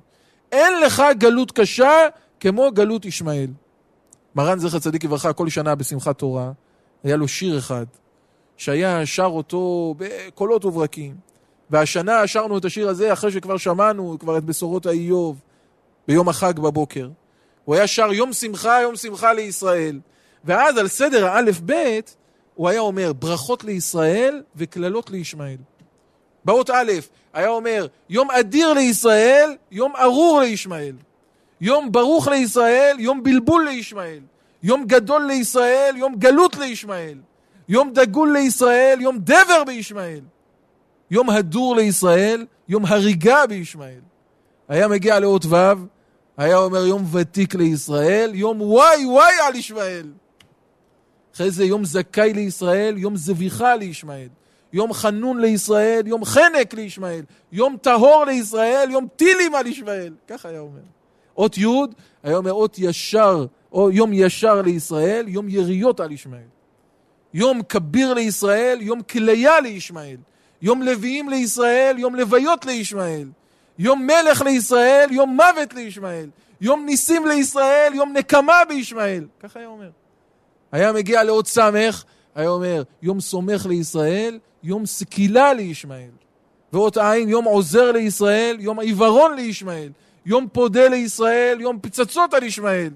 [0.52, 1.92] אין לך גלות קשה
[2.40, 3.50] כמו גלות ישמעאל.
[4.34, 6.52] מרן זכר צדיק לברכה, כל שנה בשמחת תורה,
[7.04, 7.86] היה לו שיר אחד,
[8.56, 11.14] שהיה שר אותו בקולות וברקים.
[11.70, 15.40] והשנה שרנו את השיר הזה אחרי שכבר שמענו כבר את בשורות האיוב
[16.08, 17.08] ביום החג בבוקר.
[17.66, 20.00] הוא היה שר יום שמחה, יום שמחה לישראל.
[20.44, 22.16] ואז על סדר האלף-בית,
[22.54, 25.56] הוא היה אומר ברכות לישראל וקללות לישמעאל.
[26.44, 26.92] באות א',
[27.32, 30.94] היה אומר יום אדיר לישראל, יום ארור לישמעאל.
[31.60, 34.20] יום ברוך לישראל, יום בלבול לישמעאל.
[34.62, 37.18] יום גדול לישראל, יום גלות לישמעאל.
[37.68, 40.20] יום דגול לישראל, יום דבר בישמעאל.
[41.10, 44.00] יום הדור לישראל, יום הריגה בישמעאל.
[44.68, 45.56] היה מגיע לאות ו',
[46.36, 50.06] היה אומר יום ותיק לישראל, יום וואי וואי על ישמעאל.
[51.34, 54.28] אחרי זה יום זכאי לישראל, יום זביחה לישמעאל.
[54.72, 57.22] יום חנון לישראל, יום חנק לישמעאל.
[57.52, 60.14] יום טהור לישראל, יום טילים על ישמעאל.
[60.28, 60.80] ככה היה אומר.
[61.36, 61.66] אות י'
[62.22, 66.48] היה אומר אות ישר, או יום ישר לישראל, יום יריות על ישמעאל.
[67.34, 70.16] יום כביר לישראל, יום כליה לישמעאל.
[70.62, 73.28] יום לוויים לישראל, יום לוויות לישמעאל.
[73.78, 76.28] יום מלך לישראל, יום מוות לישמעאל.
[76.60, 79.24] יום ניסים לישראל, יום נקמה בישמעאל.
[79.40, 79.90] ככה היה אומר.
[80.72, 82.04] היה מגיע לאות סמך,
[82.34, 86.10] היה אומר, יום סומך לישראל, יום סקילה לישמעאל.
[86.72, 89.90] ואות עין, יום עוזר לישראל, יום עיוורון לישמעאל.
[90.26, 92.90] יום פודה לישראל, יום פצצות על ישמעאל.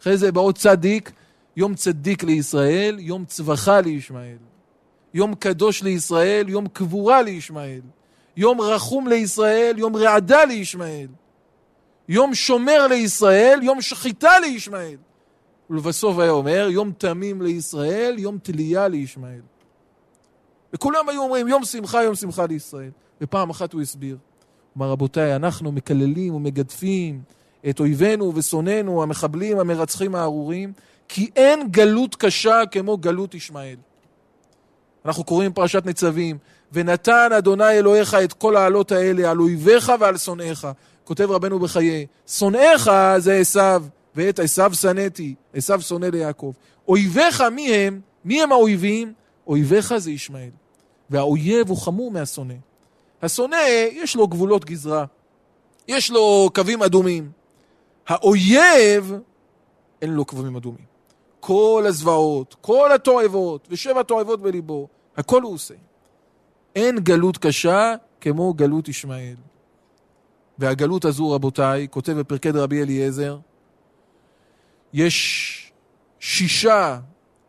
[0.00, 1.12] אחרי זה באות צדיק,
[1.56, 4.36] יום צדיק לישראל, יום צווחה לישמעאל.
[5.14, 7.80] יום קדוש לישראל, יום קבורה לישמעאל.
[8.36, 11.08] יום רחום לישראל, יום רעדה לישמעאל.
[12.08, 14.96] יום שומר לישראל, יום שחיטה לישמעאל.
[15.70, 19.40] ולבסוף היה אומר, יום תמים לישראל, יום תלייה לישמעאל.
[20.72, 22.90] וכולם היו אומרים, יום שמחה, יום שמחה לישראל.
[23.20, 24.16] ופעם אחת הוא הסביר.
[24.76, 27.22] אמר, רבותיי, אנחנו מקללים ומגדפים
[27.70, 30.72] את אויבינו ושונאינו, המחבלים, המרצחים הארורים,
[31.08, 33.76] כי אין גלות קשה כמו גלות ישמעאל.
[35.04, 36.38] אנחנו קוראים פרשת ניצבים,
[36.72, 40.68] ונתן אדוני אלוהיך את כל העלות האלה על אויביך ועל שונאיך.
[41.04, 43.84] כותב רבנו בחיי, שונאיך זה עשיו,
[44.16, 46.52] ואת עשיו שנאתי, עשיו שונא ליעקב.
[46.88, 48.00] אויביך מי הם?
[48.24, 49.12] מי הם האויבים?
[49.46, 50.50] אויביך זה ישמעאל.
[51.10, 52.54] והאויב הוא חמור מהשונא.
[53.22, 53.56] השונא,
[53.92, 55.04] יש לו גבולות גזרה,
[55.88, 57.30] יש לו קווים אדומים.
[58.08, 59.12] האויב,
[60.02, 60.84] אין לו קווים אדומים.
[61.40, 65.74] כל הזוועות, כל התועבות, ושבע תועבות בליבו, הכל הוא עושה.
[66.76, 69.36] אין גלות קשה כמו גלות ישמעאל.
[70.58, 73.38] והגלות הזו, רבותיי, כותב בפרקי דרבי אליעזר,
[74.92, 75.72] יש
[76.20, 76.98] שישה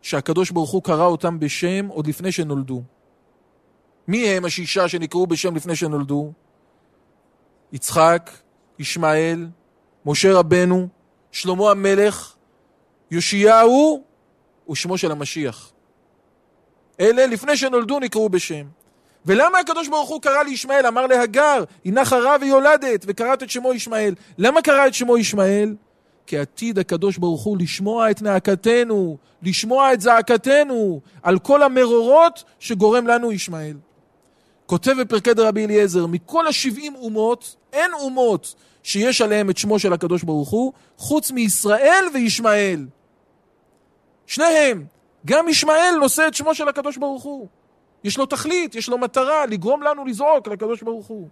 [0.02, 2.82] שהקדוש ברוך הוא קרא אותם בשם עוד לפני שנולדו.
[4.08, 6.32] מי הם השישה שנקראו בשם לפני שנולדו?
[7.72, 8.30] יצחק,
[8.78, 9.48] ישמעאל,
[10.06, 10.88] משה רבנו,
[11.32, 12.34] שלמה המלך,
[13.10, 14.04] יאשיהו
[14.70, 15.72] ושמו של המשיח.
[17.00, 18.66] אלה לפני שנולדו נקראו בשם.
[19.26, 20.86] ולמה הקדוש ברוך הוא קרא לישמעאל?
[20.86, 24.14] אמר להגר, הנה חרה ויולדת, וקראת את שמו ישמעאל.
[24.38, 25.74] למה קרא את שמו ישמעאל?
[26.26, 33.06] כי עתיד הקדוש ברוך הוא לשמוע את נאקתנו, לשמוע את זעקתנו, על כל המרורות שגורם
[33.06, 33.76] לנו ישמעאל.
[34.66, 40.22] כותב בפרקי דרבי אליעזר, מכל השבעים אומות, אין אומות שיש עליהם את שמו של הקדוש
[40.22, 42.86] ברוך הוא, חוץ מישראל וישמעאל.
[44.26, 44.84] שניהם.
[45.26, 47.48] גם ישמעאל נושא את שמו של הקדוש ברוך הוא.
[48.04, 51.28] יש לו תכלית, יש לו מטרה, לגרום לנו לזעוק לקדוש ברוך הוא.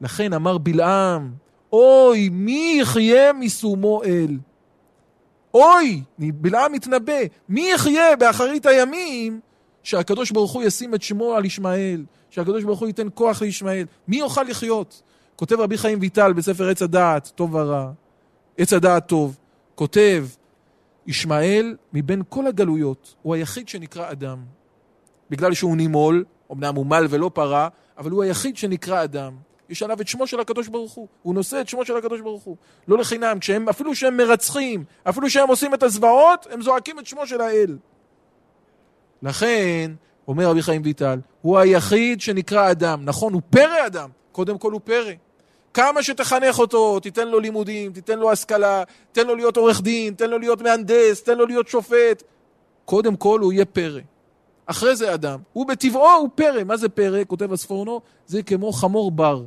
[0.00, 1.32] לכן אמר בלעם,
[1.72, 4.38] אוי, מי יחיה מסומו אל?
[5.54, 9.40] אוי, בלעם מתנבא, מי יחיה באחרית הימים
[9.82, 13.86] שהקדוש ברוך הוא ישים את שמו על ישמעאל, שהקדוש ברוך הוא ייתן כוח לישמעאל.
[14.08, 15.02] מי יוכל לחיות?
[15.36, 17.90] כותב רבי חיים ויטל בספר עץ הדעת, טוב ורע,
[18.58, 19.38] עץ הדעת טוב,
[19.74, 20.26] כותב,
[21.06, 24.38] ישמעאל מבין כל הגלויות הוא היחיד שנקרא אדם.
[25.34, 27.68] בגלל שהוא נימול, אמנם הוא מל ולא פרה,
[27.98, 29.32] אבל הוא היחיד שנקרא אדם.
[29.68, 31.08] יש עליו את שמו של הקדוש ברוך הוא.
[31.22, 32.56] הוא נושא את שמו של הקדוש ברוך הוא.
[32.88, 37.26] לא לחינם, כשהם, אפילו שהם מרצחים, אפילו שהם עושים את הזוועות, הם זועקים את שמו
[37.26, 37.76] של האל.
[39.22, 39.90] לכן,
[40.28, 43.04] אומר רבי חיים ויטל, הוא היחיד שנקרא אדם.
[43.04, 45.12] נכון, הוא פרא אדם, קודם כל הוא פרא.
[45.74, 48.82] כמה שתחנך אותו, תיתן לו לימודים, תיתן לו השכלה,
[49.12, 52.22] תן לו להיות עורך דין, תן לו להיות מהנדס, תן לו להיות שופט.
[52.84, 54.00] קודם כל הוא יהיה פרא.
[54.66, 55.40] אחרי זה אדם.
[55.52, 56.64] הוא בטבעו הוא פרא.
[56.64, 57.24] מה זה פרא?
[57.24, 59.44] כותב הספורנו, זה כמו חמור בר.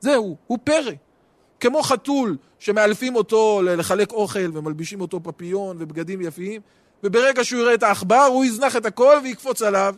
[0.00, 0.92] זהו, הוא פרא.
[1.60, 6.60] כמו חתול שמאלפים אותו לחלק אוכל ומלבישים אותו פפיון ובגדים יפים,
[7.04, 9.94] וברגע שהוא יראה את העכבר הוא יזנח את הכל ויקפוץ עליו.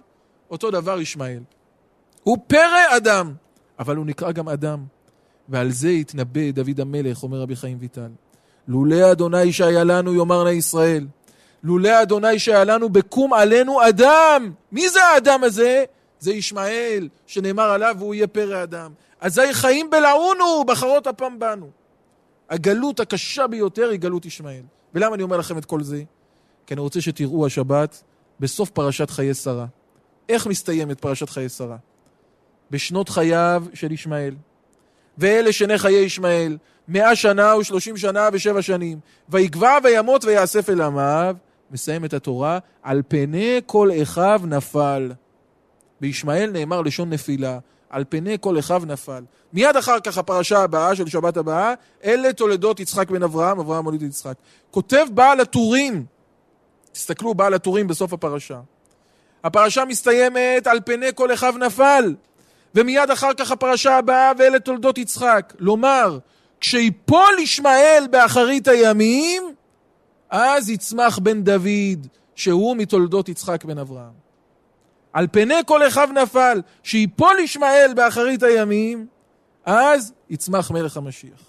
[0.50, 1.40] אותו דבר ישמעאל.
[2.22, 3.32] הוא פרא אדם,
[3.78, 4.84] אבל הוא נקרא גם אדם.
[5.48, 8.10] ועל זה התנבא דוד המלך, אומר רבי חיים ויטל.
[8.68, 11.06] לולא אדוני שהיה לנו יאמר נא ישראל.
[11.62, 14.52] לולא אדוני שהיה לנו בקום עלינו אדם.
[14.72, 15.84] מי זה האדם הזה?
[16.18, 18.92] זה ישמעאל, שנאמר עליו והוא יהיה פרא אדם.
[19.20, 21.70] אזי חיים בלעונו, בחרות אפם בנו.
[22.50, 24.62] הגלות הקשה ביותר היא גלות ישמעאל.
[24.94, 26.02] ולמה אני אומר לכם את כל זה?
[26.66, 28.02] כי אני רוצה שתראו השבת
[28.40, 29.66] בסוף פרשת חיי שרה.
[30.28, 31.76] איך מסתיימת פרשת חיי שרה?
[32.70, 34.34] בשנות חייו של ישמעאל.
[35.18, 36.56] ואלה שני חיי ישמעאל,
[36.88, 38.98] מאה שנה ושלושים שנה ושבע שנים.
[39.28, 41.36] ויגבע וימות ויאסף אל עמיו,
[41.72, 45.12] מסיים את התורה, על פני כל אחיו נפל.
[46.00, 47.58] בישמעאל נאמר לשון נפילה,
[47.90, 49.24] על פני כל אחיו נפל.
[49.52, 54.02] מיד אחר כך הפרשה הבאה של שבת הבאה, אלה תולדות יצחק בן אברהם, אברהם מוליד
[54.02, 54.34] יצחק.
[54.70, 56.04] כותב בעל הטורים,
[56.92, 58.60] תסתכלו בעל הטורים בסוף הפרשה.
[59.44, 62.14] הפרשה מסתיימת על פני כל אחיו נפל.
[62.74, 65.52] ומיד אחר כך הפרשה הבאה, ואלה תולדות יצחק.
[65.58, 66.18] לומר,
[66.60, 69.42] כשיפול ישמעאל באחרית הימים,
[70.32, 74.12] אז יצמח בן דוד, שהוא מתולדות יצחק בן אברהם.
[75.12, 79.06] על פני כל אחיו נפל, שיפול ישמעאל באחרית הימים,
[79.64, 81.42] אז יצמח מלך המשיח.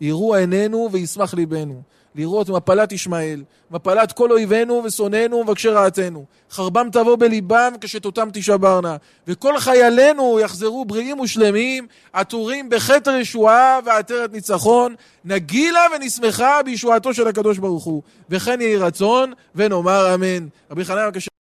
[0.00, 1.82] יראו עינינו וישמח ליבנו.
[2.16, 6.24] לראות מפלת ישמעאל, מפלת כל אויבינו ושונאינו ומבקשי רעתנו.
[6.50, 8.96] חרבם תבוא בליבם כשתותם תשברנה.
[9.28, 14.94] וכל חיילינו יחזרו בריאים ושלמים, עטורים בכתר ישועה ועטרת ניצחון.
[15.24, 18.02] נגילה ונשמחה בישועתו של הקדוש ברוך הוא.
[18.30, 20.46] וכן יהי רצון ונאמר אמן.
[20.70, 21.28] רבי חנן בבקשה